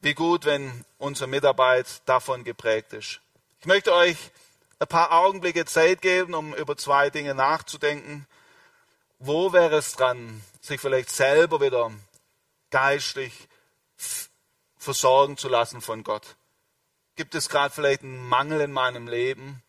Wie 0.00 0.14
gut, 0.14 0.44
wenn 0.44 0.84
unsere 0.98 1.28
Mitarbeit 1.28 2.02
davon 2.06 2.44
geprägt 2.44 2.92
ist. 2.92 3.20
Ich 3.60 3.66
möchte 3.66 3.94
euch 3.94 4.16
ein 4.78 4.88
paar 4.88 5.12
Augenblicke 5.12 5.64
Zeit 5.64 6.02
geben, 6.02 6.34
um 6.34 6.54
über 6.54 6.76
zwei 6.76 7.10
Dinge 7.10 7.34
nachzudenken. 7.34 8.26
Wo 9.18 9.52
wäre 9.52 9.76
es 9.76 9.92
dran, 9.92 10.42
sich 10.60 10.80
vielleicht 10.80 11.10
selber 11.10 11.60
wieder 11.60 11.90
geistlich 12.70 13.32
versorgen 14.76 15.36
zu 15.36 15.48
lassen 15.48 15.80
von 15.80 16.02
Gott? 16.02 16.36
Gibt 17.16 17.34
es 17.34 17.48
gerade 17.48 17.72
vielleicht 17.72 18.02
einen 18.02 18.28
Mangel 18.28 18.60
in 18.60 18.72
meinem 18.72 19.06
Leben, 19.06 19.62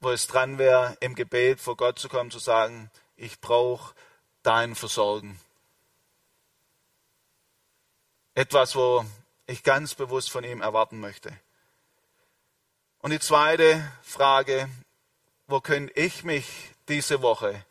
wo 0.00 0.10
es 0.10 0.26
dran 0.26 0.58
wäre, 0.58 0.96
im 1.00 1.14
Gebet 1.14 1.60
vor 1.60 1.76
Gott 1.76 1.98
zu 1.98 2.08
kommen, 2.08 2.30
zu 2.30 2.38
sagen, 2.38 2.90
ich 3.16 3.40
brauche 3.40 3.94
dein 4.42 4.74
Versorgen? 4.74 5.40
Etwas, 8.34 8.76
wo 8.76 9.04
ich 9.46 9.62
ganz 9.62 9.94
bewusst 9.94 10.30
von 10.30 10.44
ihm 10.44 10.60
erwarten 10.60 11.00
möchte. 11.00 11.36
Und 12.98 13.12
die 13.12 13.18
zweite 13.18 13.90
Frage, 14.02 14.68
wo 15.46 15.60
könnte 15.60 15.98
ich 15.98 16.22
mich 16.22 16.46
diese 16.88 17.22
Woche 17.22 17.64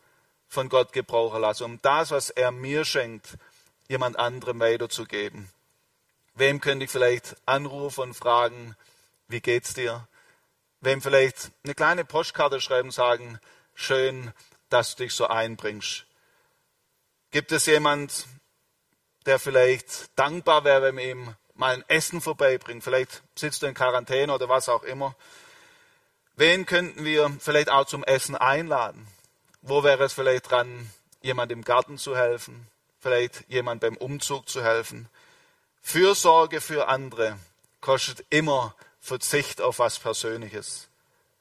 von 0.47 0.69
Gott 0.69 0.93
gebrauchen 0.93 1.41
lassen, 1.41 1.63
um 1.63 1.81
das, 1.81 2.11
was 2.11 2.29
er 2.29 2.51
mir 2.51 2.85
schenkt, 2.85 3.37
jemand 3.87 4.17
anderem 4.17 4.59
weiterzugeben? 4.59 5.49
Wem 6.35 6.61
könnte 6.61 6.85
ich 6.85 6.91
vielleicht 6.91 7.35
anrufen 7.45 8.01
und 8.01 8.13
fragen, 8.13 8.75
wie 9.27 9.41
geht's 9.41 9.73
dir? 9.73 10.07
Wem 10.81 11.01
vielleicht 11.01 11.51
eine 11.63 11.73
kleine 11.73 12.05
Postkarte 12.05 12.61
schreiben 12.61 12.91
sagen, 12.91 13.39
schön, 13.73 14.31
dass 14.69 14.95
du 14.95 15.03
dich 15.03 15.13
so 15.13 15.27
einbringst. 15.27 16.05
Gibt 17.31 17.51
es 17.51 17.65
jemand, 17.65 18.25
der 19.25 19.39
vielleicht 19.39 20.17
dankbar 20.17 20.63
wäre, 20.63 20.83
wenn 20.83 20.97
wir 20.97 21.11
ihm 21.11 21.35
mal 21.55 21.73
ein 21.73 21.83
Essen 21.87 22.21
vorbeibringen? 22.21 22.81
Vielleicht 22.81 23.23
sitzt 23.35 23.61
du 23.61 23.65
in 23.65 23.73
Quarantäne 23.73 24.33
oder 24.33 24.47
was 24.47 24.69
auch 24.69 24.83
immer. 24.83 25.15
Wen 26.35 26.65
könnten 26.65 27.03
wir 27.03 27.35
vielleicht 27.39 27.69
auch 27.69 27.85
zum 27.85 28.03
Essen 28.03 28.35
einladen? 28.35 29.07
Wo 29.69 29.83
wäre 29.83 30.05
es 30.05 30.13
vielleicht 30.13 30.49
dran, 30.49 30.89
jemand 31.21 31.51
im 31.51 31.61
Garten 31.61 31.97
zu 31.97 32.15
helfen? 32.15 32.69
Vielleicht 33.01 33.43
jemand 33.49 33.81
beim 33.81 33.97
Umzug 33.97 34.47
zu 34.47 34.63
helfen? 34.63 35.09
Fürsorge 35.81 36.61
für 36.61 36.87
andere 36.87 37.37
kostet 37.81 38.25
immer 38.29 38.73
Verzicht 39.01 39.59
auf 39.59 39.79
was 39.79 39.99
Persönliches. 39.99 40.87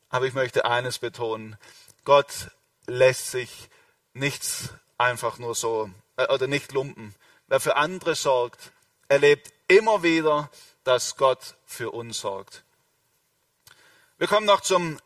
Aber 0.08 0.26
ich 0.26 0.34
möchte 0.34 0.64
eines 0.64 0.98
betonen. 0.98 1.56
Gott 2.04 2.50
lässt 2.86 3.30
sich 3.30 3.68
nichts 4.12 4.70
einfach 4.98 5.38
nur 5.38 5.54
so 5.54 5.88
äh, 6.16 6.26
oder 6.26 6.48
nicht 6.48 6.72
lumpen. 6.72 7.14
Wer 7.46 7.60
für 7.60 7.76
andere 7.76 8.16
sorgt, 8.16 8.72
erlebt 9.06 9.52
immer 9.68 10.02
wieder, 10.02 10.50
dass 10.82 11.16
Gott 11.16 11.54
für 11.64 11.92
uns 11.92 12.18
sorgt. 12.18 12.64
Wir 14.18 14.26
kommen 14.26 14.46
noch 14.46 14.62
zum 14.62 14.98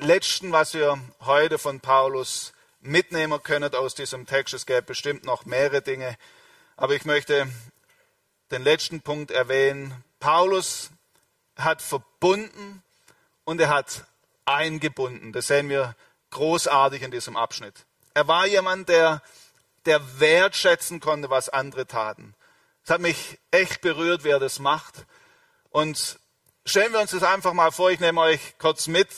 letzten, 0.00 0.52
was 0.52 0.74
wir 0.74 0.98
heute 1.20 1.58
von 1.58 1.80
Paulus 1.80 2.52
mitnehmen 2.80 3.42
können 3.42 3.74
aus 3.74 3.94
diesem 3.94 4.26
Text. 4.26 4.54
Es 4.54 4.66
gäbe 4.66 4.82
bestimmt 4.82 5.24
noch 5.24 5.44
mehrere 5.44 5.82
Dinge, 5.82 6.16
aber 6.76 6.94
ich 6.94 7.04
möchte 7.04 7.46
den 8.50 8.62
letzten 8.62 9.02
Punkt 9.02 9.30
erwähnen. 9.30 10.04
Paulus 10.18 10.90
hat 11.56 11.82
verbunden 11.82 12.82
und 13.44 13.60
er 13.60 13.68
hat 13.68 14.04
eingebunden. 14.46 15.32
Das 15.32 15.46
sehen 15.46 15.68
wir 15.68 15.94
großartig 16.30 17.02
in 17.02 17.10
diesem 17.10 17.36
Abschnitt. 17.36 17.84
Er 18.14 18.26
war 18.26 18.46
jemand, 18.46 18.88
der, 18.88 19.22
der 19.84 20.20
wertschätzen 20.20 21.00
konnte, 21.00 21.30
was 21.30 21.48
andere 21.48 21.86
taten. 21.86 22.34
Es 22.84 22.90
hat 22.90 23.00
mich 23.00 23.38
echt 23.50 23.82
berührt, 23.82 24.24
wer 24.24 24.38
das 24.38 24.58
macht. 24.58 25.04
Und 25.68 26.18
stellen 26.64 26.92
wir 26.92 27.00
uns 27.00 27.10
das 27.10 27.22
einfach 27.22 27.52
mal 27.52 27.70
vor, 27.70 27.90
ich 27.90 28.00
nehme 28.00 28.20
euch 28.22 28.58
kurz 28.58 28.86
mit, 28.86 29.08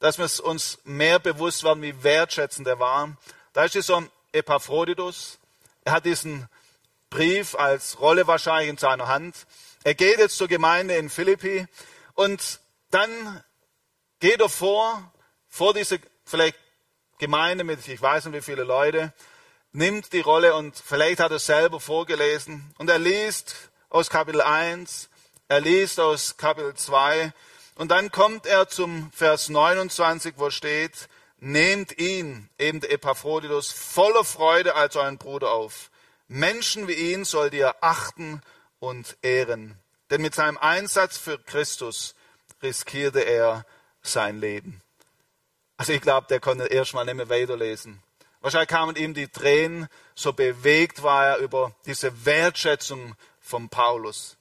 dass 0.00 0.18
wir 0.18 0.44
uns 0.44 0.78
mehr 0.84 1.18
bewusst 1.18 1.62
werden, 1.62 1.82
wie 1.82 2.02
wertschätzend 2.02 2.66
er 2.66 2.78
war. 2.78 3.16
Da 3.52 3.64
ist 3.64 3.74
dieser 3.74 4.02
Epaphroditus. 4.32 5.38
Er 5.84 5.92
hat 5.92 6.06
diesen 6.06 6.48
Brief 7.10 7.54
als 7.54 8.00
Rolle 8.00 8.26
wahrscheinlich 8.26 8.70
in 8.70 8.78
seiner 8.78 9.08
Hand. 9.08 9.46
Er 9.84 9.94
geht 9.94 10.18
jetzt 10.18 10.36
zur 10.36 10.48
Gemeinde 10.48 10.96
in 10.96 11.10
Philippi 11.10 11.66
und 12.14 12.60
dann 12.90 13.44
geht 14.20 14.40
er 14.40 14.48
vor, 14.48 15.12
vor 15.48 15.74
diese 15.74 16.00
vielleicht 16.24 16.56
Gemeinde 17.18 17.64
mit, 17.64 17.86
ich 17.86 18.00
weiß 18.00 18.26
nicht 18.26 18.34
wie 18.34 18.42
viele 18.42 18.64
Leute, 18.64 19.12
nimmt 19.72 20.12
die 20.12 20.20
Rolle 20.20 20.54
und 20.54 20.76
vielleicht 20.76 21.20
hat 21.20 21.32
er 21.32 21.38
selber 21.38 21.80
vorgelesen 21.80 22.74
und 22.78 22.88
er 22.88 22.98
liest 22.98 23.54
aus 23.88 24.10
Kapitel 24.10 24.40
1, 24.40 25.08
er 25.48 25.60
liest 25.60 26.00
aus 26.00 26.36
Kapitel 26.36 26.74
2 26.74 27.32
und 27.80 27.88
dann 27.88 28.12
kommt 28.12 28.44
er 28.44 28.68
zum 28.68 29.10
Vers 29.10 29.48
29, 29.48 30.34
wo 30.36 30.50
steht, 30.50 31.08
nehmt 31.38 31.98
ihn, 31.98 32.50
eben 32.58 32.82
Epaphroditus, 32.82 33.72
voller 33.72 34.22
Freude 34.22 34.74
als 34.74 34.96
euren 34.96 35.16
Bruder 35.16 35.52
auf. 35.52 35.90
Menschen 36.28 36.88
wie 36.88 36.92
ihn 36.92 37.24
sollt 37.24 37.54
ihr 37.54 37.82
achten 37.82 38.42
und 38.80 39.16
ehren. 39.22 39.78
Denn 40.10 40.20
mit 40.20 40.34
seinem 40.34 40.58
Einsatz 40.58 41.16
für 41.16 41.38
Christus 41.38 42.14
riskierte 42.62 43.20
er 43.20 43.64
sein 44.02 44.38
Leben. 44.38 44.82
Also 45.78 45.94
ich 45.94 46.02
glaube, 46.02 46.26
der 46.28 46.38
konnte 46.38 46.66
erstmal 46.66 47.06
nicht 47.06 47.14
mehr 47.14 47.30
weiterlesen. 47.30 48.02
Wahrscheinlich 48.42 48.68
kamen 48.68 48.96
ihm 48.96 49.14
die 49.14 49.28
Tränen, 49.28 49.88
so 50.14 50.34
bewegt 50.34 51.02
war 51.02 51.28
er 51.28 51.36
über 51.38 51.74
diese 51.86 52.26
Wertschätzung 52.26 53.14
von 53.40 53.70
Paulus. 53.70 54.36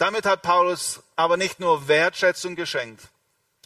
Damit 0.00 0.24
hat 0.24 0.40
Paulus 0.40 1.02
aber 1.14 1.36
nicht 1.36 1.60
nur 1.60 1.86
Wertschätzung 1.86 2.56
geschenkt, 2.56 3.02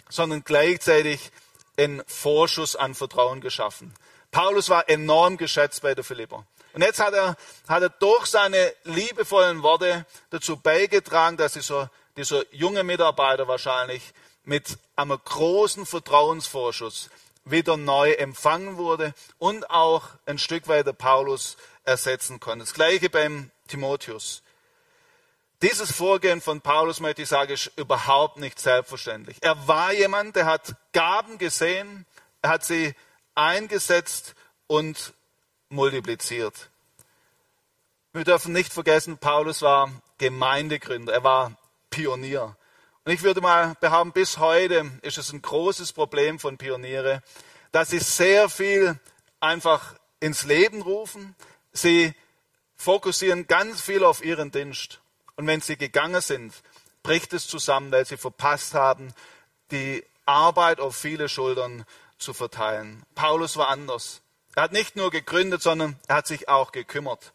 sondern 0.09 0.43
gleichzeitig 0.43 1.31
einen 1.77 2.03
Vorschuss 2.09 2.75
an 2.75 2.97
Vertrauen 2.97 3.41
geschaffen. 3.41 3.95
Paulus 4.33 4.69
war 4.69 4.89
enorm 4.89 5.37
geschätzt 5.37 5.83
bei 5.83 5.95
der 5.95 6.03
Philipper. 6.03 6.45
Und 6.73 6.83
jetzt 6.83 6.99
hat 6.99 7.15
er, 7.15 7.37
hat 7.69 7.83
er 7.83 7.89
durch 7.89 8.27
seine 8.27 8.75
liebevollen 8.83 9.63
Worte 9.63 10.07
dazu 10.31 10.57
beigetragen, 10.57 11.37
dass 11.37 11.53
dieser, 11.53 11.89
dieser 12.17 12.43
junge 12.53 12.83
Mitarbeiter 12.83 13.47
wahrscheinlich 13.47 14.03
mit 14.43 14.77
einem 14.97 15.21
großen 15.25 15.87
Vertrauensvorschuss 15.87 17.11
wieder 17.45 17.77
neu 17.77 18.11
empfangen 18.11 18.77
wurde 18.77 19.15
und 19.39 19.71
auch 19.71 20.09
ein 20.27 20.39
Stück 20.39 20.67
weiter 20.67 20.95
Paulus 20.95 21.57
ersetzen 21.85 22.41
konnte. 22.41 22.65
Das 22.65 22.75
gleiche 22.75 23.09
beim 23.09 23.53
Timotheus. 23.69 24.43
Dieses 25.63 25.93
Vorgehen 25.93 26.41
von 26.41 26.61
Paulus, 26.61 27.01
möchte 27.01 27.23
ich 27.23 27.29
sagen, 27.29 27.53
ist 27.53 27.71
überhaupt 27.77 28.39
nicht 28.39 28.59
selbstverständlich. 28.59 29.39
Er 29.41 29.67
war 29.67 29.93
jemand, 29.93 30.37
der 30.37 30.47
hat 30.47 30.75
Gaben 30.93 31.39
gesehen, 31.39 32.07
er 32.43 32.51
hat 32.51 32.65
sie 32.65 32.95
eingesetzt 33.35 34.35
und 34.67 35.15
multipliziert. 35.69 36.71
Wir 38.13 38.25
dürfen 38.25 38.53
nicht 38.53 38.73
vergessen, 38.73 39.19
Paulus 39.19 39.63
war 39.63 39.91
Gemeindegründer, 40.19 41.13
er 41.13 41.25
war 41.25 41.57
Pionier. 41.91 42.57
Und 43.05 43.13
ich 43.13 43.23
würde 43.23 43.41
mal 43.41 43.75
behaupten, 43.81 44.13
bis 44.13 44.39
heute 44.39 44.91
ist 45.03 45.19
es 45.19 45.33
ein 45.33 45.43
großes 45.43 45.93
Problem 45.93 46.39
von 46.39 46.57
Pioniere, 46.57 47.23
dass 47.73 47.91
sie 47.91 47.99
sehr 47.99 48.49
viel 48.49 48.99
einfach 49.41 49.95
ins 50.21 50.45
Leben 50.45 50.81
rufen. 50.81 51.35
Sie 51.73 52.15
fokussieren 52.77 53.47
ganz 53.47 53.81
viel 53.81 54.05
auf 54.05 54.25
ihren 54.25 54.51
Dienst. 54.51 55.01
Und 55.37 55.47
wenn 55.47 55.61
sie 55.61 55.77
gegangen 55.77 56.21
sind, 56.21 56.55
bricht 57.03 57.33
es 57.33 57.47
zusammen, 57.47 57.93
weil 57.93 58.07
sie 58.07 58.17
verpasst 58.17 58.75
haben, 58.75 59.13
die 59.71 60.05
Arbeit 60.27 60.81
auf 60.81 60.97
viele 60.97 61.29
Schultern 61.29 61.85
zu 62.19 62.33
verteilen. 62.33 63.03
Paulus 63.15 63.57
war 63.57 63.69
anders. 63.69 64.23
Er 64.55 64.65
hat 64.65 64.73
nicht 64.73 64.97
nur 64.97 65.11
gegründet, 65.11 65.63
sondern 65.63 65.99
er 66.07 66.17
hat 66.17 66.27
sich 66.27 66.49
auch 66.49 66.73
gekümmert. 66.73 67.33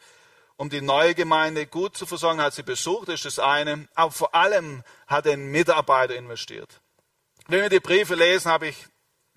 Um 0.56 0.70
die 0.70 0.82
neue 0.82 1.16
Gemeinde 1.16 1.68
gut 1.68 1.96
zu 1.96 2.06
versorgen, 2.06 2.42
hat 2.42 2.54
sie 2.54 2.64
besucht, 2.64 3.10
ist 3.10 3.26
das 3.26 3.40
eine. 3.40 3.88
Aber 3.96 4.12
vor 4.12 4.36
allem 4.36 4.84
hat 5.08 5.26
er 5.26 5.34
in 5.34 5.52
Mitarbeiter 5.52 6.16
investiert. 6.16 6.82
Wenn 7.48 7.62
wir 7.62 7.70
die 7.70 7.80
Briefe 7.80 8.16
lesen, 8.16 8.52
habe 8.52 8.68
ich 8.68 8.88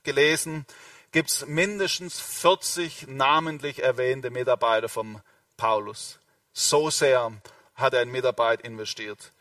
gelesen, 0.03 0.67
gibt 1.13 1.31
es 1.31 1.47
mindestens 1.47 2.21
40 2.21 3.07
namentlich 3.09 3.83
erwähnte 3.83 4.31
Mitarbeiter 4.31 4.89
vom 4.89 5.21
Paulus. 5.57 6.19
So 6.53 6.91
sehr 6.91 7.33
hat 7.83 7.95
er 7.95 8.03
in 8.03 8.11
Mitarbeit 8.11 8.63
investiert. 8.63 9.33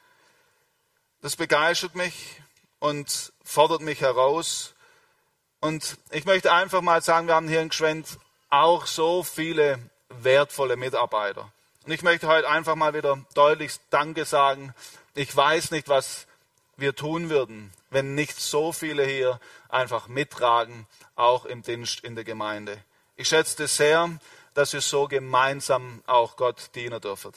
Das 1.21 1.35
begeistert 1.35 1.95
mich 1.95 2.41
und 2.79 3.31
fordert 3.43 3.81
mich 3.81 4.01
heraus. 4.01 4.73
Und 5.59 5.97
ich 6.09 6.25
möchte 6.25 6.51
einfach 6.51 6.81
mal 6.81 7.01
sagen, 7.01 7.27
wir 7.27 7.35
haben 7.35 7.47
hier 7.47 7.61
in 7.61 7.69
Gschwend 7.69 8.17
auch 8.49 8.87
so 8.87 9.23
viele 9.23 9.79
wertvolle 10.09 10.75
Mitarbeiter. 10.75 11.51
Und 11.85 11.91
ich 11.91 12.01
möchte 12.01 12.27
heute 12.27 12.49
einfach 12.49 12.75
mal 12.75 12.93
wieder 12.93 13.23
deutlich 13.33 13.73
Danke 13.89 14.25
sagen. 14.25 14.73
Ich 15.13 15.35
weiß 15.35 15.71
nicht, 15.71 15.87
was 15.89 16.27
wir 16.77 16.95
tun 16.95 17.29
würden, 17.29 17.71
wenn 17.89 18.15
nicht 18.15 18.39
so 18.39 18.71
viele 18.71 19.05
hier 19.05 19.39
einfach 19.69 20.07
mittragen, 20.07 20.87
auch 21.15 21.45
im 21.45 21.61
Dienst 21.61 22.03
in 22.03 22.15
der 22.15 22.23
Gemeinde. 22.23 22.77
Ich 23.15 23.27
schätze 23.27 23.63
es 23.63 23.77
sehr, 23.77 24.09
dass 24.53 24.73
wir 24.73 24.81
so 24.81 25.07
gemeinsam 25.07 26.01
auch 26.07 26.35
Gott 26.35 26.71
dienen 26.75 26.99
dürfen. 26.99 27.33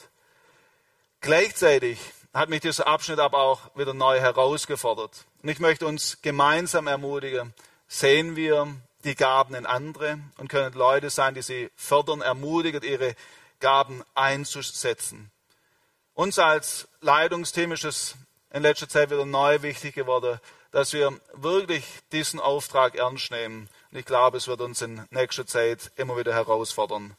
Gleichzeitig 1.25 1.97
hat 2.35 2.49
mich 2.49 2.61
dieser 2.61 2.85
Abschnitt 2.85 3.17
aber 3.17 3.39
auch 3.39 3.75
wieder 3.75 3.95
neu 3.95 4.19
herausgefordert. 4.19 5.25
Und 5.41 5.49
ich 5.49 5.59
möchte 5.59 5.87
uns 5.87 6.21
gemeinsam 6.21 6.85
ermutigen, 6.85 7.55
sehen 7.87 8.35
wir 8.35 8.67
die 9.05 9.15
Gaben 9.15 9.55
in 9.55 9.65
andere 9.65 10.19
und 10.37 10.49
können 10.49 10.71
Leute 10.75 11.09
sein, 11.09 11.33
die 11.33 11.41
sie 11.41 11.71
fördern, 11.75 12.21
ermutigen, 12.21 12.83
ihre 12.83 13.15
Gaben 13.59 14.03
einzusetzen. 14.13 15.31
Uns 16.13 16.37
als 16.37 16.87
Leitungsteam 17.01 17.71
ist 17.71 17.85
es 17.85 18.15
in 18.53 18.61
letzter 18.61 18.87
Zeit 18.87 19.09
wieder 19.09 19.25
neu 19.25 19.63
wichtig 19.63 19.95
geworden, 19.95 20.39
dass 20.69 20.93
wir 20.93 21.19
wirklich 21.33 21.85
diesen 22.11 22.39
Auftrag 22.39 22.93
ernst 22.93 23.31
nehmen. 23.31 23.67
Und 23.91 23.97
ich 23.97 24.05
glaube, 24.05 24.37
es 24.37 24.47
wird 24.47 24.61
uns 24.61 24.79
in 24.83 25.03
nächster 25.09 25.47
Zeit 25.47 25.91
immer 25.95 26.17
wieder 26.17 26.35
herausfordern. 26.35 27.17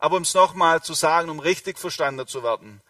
Aber 0.00 0.16
um 0.16 0.22
es 0.22 0.34
nochmal 0.34 0.82
zu 0.82 0.92
sagen, 0.92 1.30
um 1.30 1.38
richtig 1.38 1.78
verstanden 1.78 2.26
zu 2.26 2.42
werden, 2.42 2.80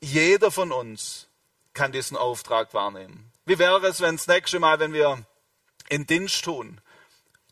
jeder 0.00 0.50
von 0.50 0.72
uns 0.72 1.28
kann 1.72 1.92
diesen 1.92 2.16
Auftrag 2.16 2.74
wahrnehmen. 2.74 3.32
Wie 3.44 3.58
wäre 3.58 3.86
es, 3.86 4.00
wenn 4.00 4.16
das 4.16 4.26
nächste 4.26 4.58
Mal, 4.58 4.78
wenn 4.80 4.92
wir 4.92 5.24
in 5.88 6.06
Dienst 6.06 6.44
tun, 6.44 6.80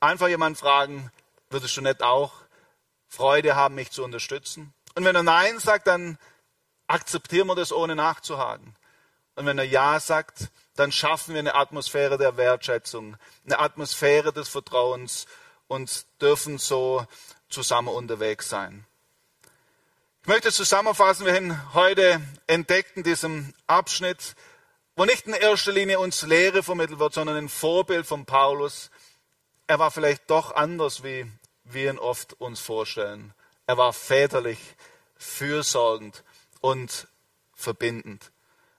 einfach 0.01 0.29
jemand 0.29 0.59
fragen, 0.59 1.11
würdest 1.51 1.77
du 1.77 1.81
nicht 1.81 2.03
auch 2.03 2.33
Freude 3.09 3.57
haben, 3.57 3.75
mich 3.75 3.91
zu 3.91 4.05
unterstützen? 4.05 4.75
Und 4.95 5.05
wenn 5.05 5.17
er 5.17 5.23
Nein 5.23 5.59
sagt, 5.59 5.87
dann 5.87 6.19
akzeptieren 6.87 7.47
wir 7.47 7.55
das 7.55 7.73
ohne 7.73 7.95
nachzuhaken. 7.95 8.75
Und 9.35 9.47
wenn 9.47 9.59
er 9.59 9.65
Ja 9.65 10.01
sagt, 10.01 10.49
dann 10.77 10.93
schaffen 10.93 11.35
wir 11.35 11.41
eine 11.41 11.55
Atmosphäre 11.55 12.19
der 12.19 12.37
Wertschätzung, 12.37 13.17
eine 13.45 13.59
Atmosphäre 13.59 14.33
des 14.33 14.49
Vertrauens 14.49 15.27
und 15.69 16.07
dürfen 16.21 16.59
so 16.59 17.07
zusammen 17.49 17.89
unterwegs 17.89 18.49
sein. 18.49 18.86
Ich 20.27 20.29
möchte 20.29 20.51
zusammenfassen, 20.51 21.25
wir 21.25 21.35
haben 21.35 21.73
heute 21.73 22.21
entdeckt 22.49 22.97
in 22.97 23.05
diesem 23.05 23.55
Abschnitt, 23.69 24.35
wo 24.97 25.05
nicht 25.05 25.29
in 25.29 25.35
erster 25.35 25.71
Linie 25.71 26.01
uns 26.01 26.23
Lehre 26.23 26.65
vermittelt 26.65 26.99
wird, 26.99 27.15
sondern 27.15 27.37
ein 27.37 27.49
Vorbild 27.49 28.09
von 28.09 28.27
Paulus. 28.27 28.91
Er 29.69 29.79
war 29.79 29.93
vielleicht 29.93 30.29
doch 30.29 30.53
anders, 30.53 31.05
wie 31.05 31.31
wir 31.63 31.93
ihn 31.93 31.99
oft 32.01 32.33
uns 32.41 32.59
vorstellen. 32.59 33.35
Er 33.69 33.79
war 33.79 33.93
väterlich, 33.93 34.59
fürsorgend 35.17 36.25
und 36.61 37.07
verbindend. 37.55 38.33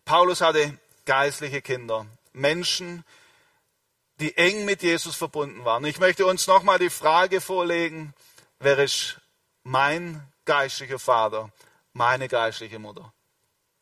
Paulus 0.03 0.41
hatte 0.41 0.77
geistliche 1.05 1.61
Kinder, 1.61 2.07
Menschen, 2.33 3.05
die 4.19 4.35
eng 4.35 4.65
mit 4.65 4.83
Jesus 4.83 5.15
verbunden 5.15 5.63
waren. 5.63 5.85
Ich 5.85 5.99
möchte 5.99 6.25
uns 6.25 6.45
nochmal 6.47 6.77
die 6.77 6.89
Frage 6.89 7.39
vorlegen, 7.39 8.13
wer 8.59 8.79
ist 8.79 9.21
mein 9.63 10.27
geistlicher 10.47 10.97
Vater, 10.97 11.51
meine 11.93 12.27
geistliche 12.27 12.79
Mutter? 12.79 13.13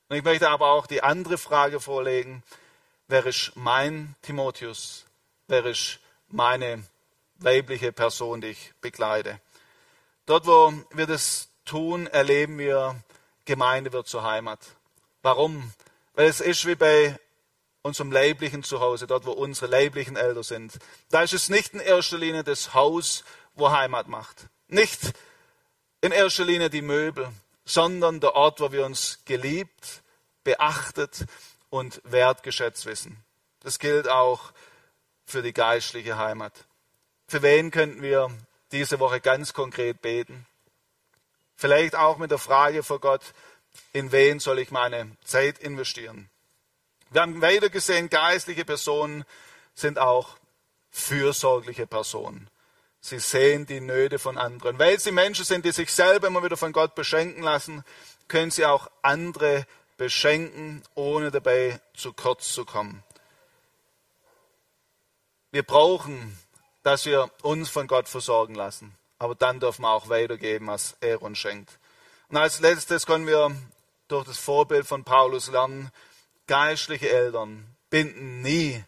Und 0.09 0.17
ich 0.17 0.23
möchte 0.23 0.49
aber 0.49 0.71
auch 0.71 0.87
die 0.87 1.01
andere 1.01 1.37
Frage 1.37 1.79
vorlegen, 1.79 2.43
wer 3.07 3.25
ist 3.25 3.53
mein 3.55 4.15
Timotheus? 4.21 5.05
Wer 5.47 5.65
ist 5.65 5.99
meine 6.27 6.83
weibliche 7.37 7.93
Person, 7.93 8.41
die 8.41 8.47
ich 8.47 8.73
begleite? 8.81 9.39
Dort, 10.25 10.47
wo 10.47 10.73
wir 10.91 11.07
das 11.07 11.49
tun, 11.65 12.07
erleben 12.07 12.57
wir, 12.57 12.95
Gemeinde 13.45 13.93
wird 13.93 14.07
zur 14.07 14.23
Heimat. 14.23 14.59
Warum? 15.21 15.71
Weil 16.13 16.27
es 16.27 16.41
ist 16.41 16.65
wie 16.65 16.75
bei 16.75 17.19
unserem 17.83 18.11
leiblichen 18.11 18.63
Zuhause, 18.63 19.05
dort 19.05 19.27
wo 19.27 19.31
unsere 19.31 19.67
leiblichen 19.67 20.15
Eltern 20.15 20.43
sind. 20.43 20.79
Da 21.11 21.21
ist 21.21 21.33
es 21.33 21.49
nicht 21.49 21.75
in 21.75 21.79
erster 21.79 22.17
Linie 22.17 22.43
das 22.43 22.73
Haus, 22.73 23.23
wo 23.53 23.69
Heimat 23.69 24.07
macht. 24.07 24.47
Nicht 24.67 25.13
in 26.05 26.11
erster 26.11 26.45
Linie 26.45 26.69
die 26.69 26.83
Möbel, 26.83 27.27
sondern 27.65 28.19
der 28.19 28.35
Ort, 28.35 28.59
wo 28.59 28.71
wir 28.71 28.85
uns 28.85 29.19
geliebt, 29.25 30.03
beachtet 30.43 31.25
und 31.69 31.99
wertgeschätzt 32.03 32.85
wissen. 32.85 33.17
Das 33.61 33.79
gilt 33.79 34.07
auch 34.07 34.51
für 35.25 35.41
die 35.41 35.53
geistliche 35.53 36.17
Heimat. 36.17 36.53
Für 37.27 37.41
wen 37.41 37.71
könnten 37.71 38.03
wir 38.03 38.29
diese 38.71 38.99
Woche 38.99 39.19
ganz 39.19 39.53
konkret 39.53 40.01
beten? 40.01 40.45
Vielleicht 41.55 41.95
auch 41.95 42.17
mit 42.17 42.29
der 42.29 42.37
Frage 42.37 42.83
vor 42.83 42.99
Gott, 42.99 43.23
in 43.91 44.11
wen 44.11 44.39
soll 44.39 44.59
ich 44.59 44.69
meine 44.69 45.17
Zeit 45.23 45.57
investieren? 45.57 46.29
Wir 47.09 47.21
haben 47.21 47.41
weiter 47.41 47.69
gesehen, 47.69 48.09
geistliche 48.09 48.63
Personen 48.63 49.25
sind 49.73 49.97
auch 49.97 50.37
fürsorgliche 50.91 51.87
Personen. 51.87 52.47
Sie 53.05 53.19
sehen 53.19 53.67
die 53.67 53.81
Nöte 53.81 54.17
von 54.17 54.35
anderen. 54.35 54.79
Weil 54.79 54.99
sie 54.99 55.11
Menschen 55.11 55.45
sind, 55.45 55.63
die 55.63 55.71
sich 55.71 55.93
selber 55.93 56.25
immer 56.25 56.43
wieder 56.43 56.57
von 56.57 56.71
Gott 56.71 56.95
beschenken 56.95 57.43
lassen, 57.43 57.83
können 58.27 58.49
sie 58.49 58.65
auch 58.65 58.89
andere 59.03 59.67
beschenken, 59.95 60.81
ohne 60.95 61.29
dabei 61.29 61.79
zu 61.93 62.13
kurz 62.13 62.51
zu 62.51 62.65
kommen. 62.65 63.03
Wir 65.51 65.61
brauchen, 65.61 66.35
dass 66.81 67.05
wir 67.05 67.29
uns 67.43 67.69
von 67.69 67.85
Gott 67.85 68.09
versorgen 68.09 68.55
lassen. 68.55 68.95
Aber 69.19 69.35
dann 69.35 69.59
dürfen 69.59 69.83
wir 69.83 69.91
auch 69.91 70.09
weitergeben, 70.09 70.65
was 70.65 70.97
er 70.99 71.21
uns 71.21 71.37
schenkt. 71.37 71.77
Und 72.29 72.37
als 72.37 72.59
letztes 72.59 73.05
können 73.05 73.27
wir 73.27 73.55
durch 74.07 74.25
das 74.25 74.39
Vorbild 74.39 74.87
von 74.87 75.03
Paulus 75.03 75.51
lernen, 75.51 75.91
geistliche 76.47 77.11
Eltern 77.11 77.67
binden 77.91 78.41
nie 78.41 78.83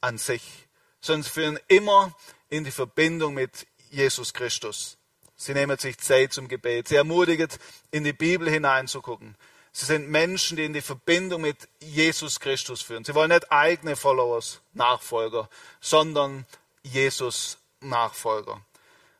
an 0.00 0.16
sich, 0.16 0.66
sondern 1.02 1.30
führen 1.30 1.60
immer 1.68 2.14
in 2.50 2.64
die 2.64 2.70
Verbindung 2.70 3.34
mit 3.34 3.66
Jesus 3.90 4.34
Christus. 4.34 4.98
Sie 5.36 5.54
nehmen 5.54 5.78
sich 5.78 5.96
Zeit 5.98 6.34
zum 6.34 6.48
Gebet. 6.48 6.88
Sie 6.88 6.96
ermutigen, 6.96 7.48
in 7.90 8.04
die 8.04 8.12
Bibel 8.12 8.50
hineinzugucken. 8.50 9.36
Sie 9.72 9.86
sind 9.86 10.10
Menschen, 10.10 10.56
die 10.56 10.64
in 10.64 10.72
die 10.72 10.82
Verbindung 10.82 11.42
mit 11.42 11.68
Jesus 11.80 12.40
Christus 12.40 12.82
führen. 12.82 13.04
Sie 13.04 13.14
wollen 13.14 13.30
nicht 13.30 13.50
eigene 13.50 13.96
Followers, 13.96 14.60
Nachfolger, 14.72 15.48
sondern 15.80 16.44
Jesus 16.82 17.56
Nachfolger. 17.80 18.60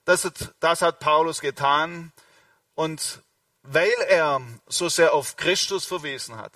Das 0.05 0.25
hat, 0.25 0.55
das 0.61 0.83
hat 0.83 0.99
Paulus 0.99 1.41
getan. 1.41 2.13
Und 2.75 3.23
weil 3.63 3.93
er 4.09 4.41
so 4.67 4.89
sehr 4.89 5.15
auf 5.15 5.37
Christus 5.37 5.87
verwiesen 5.87 6.37
hat, 6.37 6.53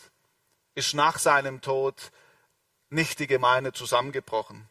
ist 0.75 0.95
nach 0.95 1.19
seinem 1.19 1.61
Tod 1.61 1.95
nicht 2.91 3.19
die 3.19 3.27
Gemeinde 3.27 3.73
zusammengebrochen. 3.73 4.69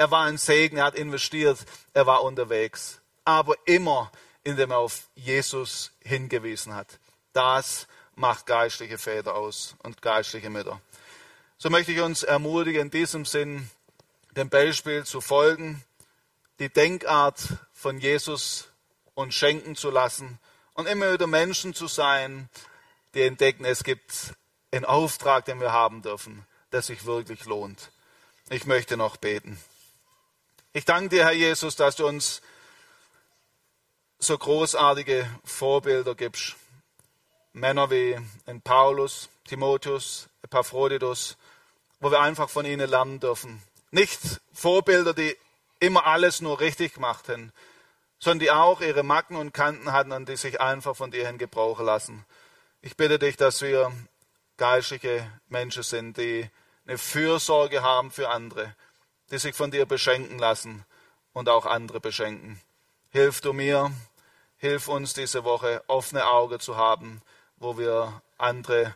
Er 0.00 0.10
war 0.10 0.24
ein 0.24 0.38
Segen, 0.38 0.78
er 0.78 0.84
hat 0.84 0.94
investiert, 0.94 1.58
er 1.92 2.06
war 2.06 2.22
unterwegs. 2.22 3.02
Aber 3.26 3.54
immer, 3.66 4.10
indem 4.42 4.70
er 4.70 4.78
auf 4.78 5.10
Jesus 5.14 5.92
hingewiesen 6.02 6.74
hat. 6.74 6.98
Das 7.34 7.86
macht 8.14 8.46
geistliche 8.46 8.96
Väter 8.96 9.34
aus 9.34 9.76
und 9.82 10.00
geistliche 10.00 10.48
Mütter. 10.48 10.80
So 11.58 11.68
möchte 11.68 11.92
ich 11.92 12.00
uns 12.00 12.22
ermutigen, 12.22 12.80
in 12.80 12.90
diesem 12.90 13.26
Sinn 13.26 13.68
dem 14.30 14.48
Beispiel 14.48 15.04
zu 15.04 15.20
folgen, 15.20 15.84
die 16.60 16.70
Denkart 16.70 17.58
von 17.74 18.00
Jesus 18.00 18.70
uns 19.12 19.34
schenken 19.34 19.76
zu 19.76 19.90
lassen 19.90 20.38
und 20.72 20.86
immer 20.86 21.12
wieder 21.12 21.26
Menschen 21.26 21.74
zu 21.74 21.88
sein, 21.88 22.48
die 23.12 23.20
entdecken, 23.20 23.66
es 23.66 23.84
gibt 23.84 24.32
einen 24.72 24.86
Auftrag, 24.86 25.44
den 25.44 25.60
wir 25.60 25.72
haben 25.72 26.00
dürfen, 26.00 26.46
der 26.72 26.80
sich 26.80 27.04
wirklich 27.04 27.44
lohnt. 27.44 27.92
Ich 28.48 28.64
möchte 28.64 28.96
noch 28.96 29.18
beten. 29.18 29.60
Ich 30.72 30.84
danke 30.84 31.08
dir, 31.08 31.24
Herr 31.24 31.32
Jesus, 31.32 31.74
dass 31.74 31.96
du 31.96 32.06
uns 32.06 32.42
so 34.20 34.38
großartige 34.38 35.28
Vorbilder 35.42 36.14
gibst. 36.14 36.54
Männer 37.52 37.90
wie 37.90 38.16
ein 38.46 38.62
Paulus, 38.62 39.30
Timotheus, 39.48 40.28
Epaphroditus, 40.42 41.36
wo 41.98 42.12
wir 42.12 42.20
einfach 42.20 42.48
von 42.48 42.66
ihnen 42.66 42.88
lernen 42.88 43.18
dürfen. 43.18 43.60
Nicht 43.90 44.20
Vorbilder, 44.52 45.12
die 45.12 45.36
immer 45.80 46.06
alles 46.06 46.40
nur 46.40 46.60
richtig 46.60 46.94
gemacht 46.94 47.28
haben, 47.28 47.52
sondern 48.20 48.38
die 48.38 48.52
auch 48.52 48.80
ihre 48.80 49.02
Macken 49.02 49.34
und 49.34 49.52
Kanten 49.52 49.90
hatten 49.90 50.12
und 50.12 50.28
die 50.28 50.36
sich 50.36 50.60
einfach 50.60 50.94
von 50.94 51.10
dir 51.10 51.26
hin 51.26 51.38
gebrauchen 51.38 51.84
lassen. 51.84 52.24
Ich 52.80 52.96
bitte 52.96 53.18
dich, 53.18 53.36
dass 53.36 53.60
wir 53.60 53.90
geistliche 54.56 55.28
Menschen 55.48 55.82
sind, 55.82 56.16
die 56.16 56.48
eine 56.86 56.96
Fürsorge 56.96 57.82
haben 57.82 58.12
für 58.12 58.28
andere, 58.28 58.76
die 59.30 59.38
sich 59.38 59.54
von 59.54 59.70
dir 59.70 59.86
beschenken 59.86 60.38
lassen 60.38 60.84
und 61.32 61.48
auch 61.48 61.66
andere 61.66 62.00
beschenken. 62.00 62.60
Hilf 63.10 63.40
du 63.40 63.52
mir, 63.52 63.92
hilf 64.58 64.88
uns 64.88 65.14
diese 65.14 65.44
Woche 65.44 65.82
offene 65.86 66.26
Augen 66.26 66.60
zu 66.60 66.76
haben, 66.76 67.22
wo 67.56 67.78
wir 67.78 68.22
andere 68.38 68.94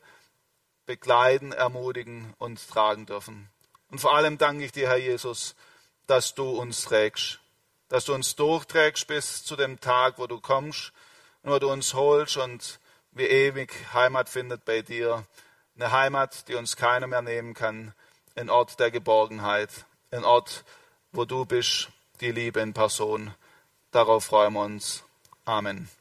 begleiten, 0.86 1.52
ermutigen 1.52 2.34
und 2.38 2.68
tragen 2.68 3.06
dürfen. 3.06 3.48
Und 3.90 4.00
vor 4.00 4.14
allem 4.14 4.38
danke 4.38 4.64
ich 4.64 4.72
dir, 4.72 4.88
Herr 4.88 4.96
Jesus, 4.96 5.54
dass 6.06 6.34
du 6.34 6.50
uns 6.50 6.82
trägst, 6.82 7.40
dass 7.88 8.04
du 8.04 8.14
uns 8.14 8.34
durchträgst 8.36 9.06
bis 9.06 9.44
zu 9.44 9.56
dem 9.56 9.80
Tag, 9.80 10.18
wo 10.18 10.26
du 10.26 10.40
kommst 10.40 10.92
und 11.42 11.52
wo 11.52 11.58
du 11.58 11.70
uns 11.70 11.94
holst 11.94 12.36
und 12.36 12.80
wir 13.12 13.30
ewig 13.30 13.72
Heimat 13.92 14.28
findet 14.28 14.64
bei 14.64 14.82
dir. 14.82 15.24
Eine 15.76 15.92
Heimat, 15.92 16.48
die 16.48 16.56
uns 16.56 16.76
keiner 16.76 17.06
mehr 17.06 17.22
nehmen 17.22 17.54
kann, 17.54 17.94
ein 18.34 18.50
Ort 18.50 18.80
der 18.80 18.90
Geborgenheit, 18.90 19.70
ein 20.14 20.24
Ort, 20.24 20.64
wo 21.12 21.24
du 21.24 21.44
bist, 21.44 21.88
die 22.20 22.30
Liebe 22.30 22.60
in 22.60 22.72
Person. 22.72 23.34
Darauf 23.90 24.24
freuen 24.24 24.54
wir 24.54 24.62
uns. 24.62 25.04
Amen. 25.44 25.88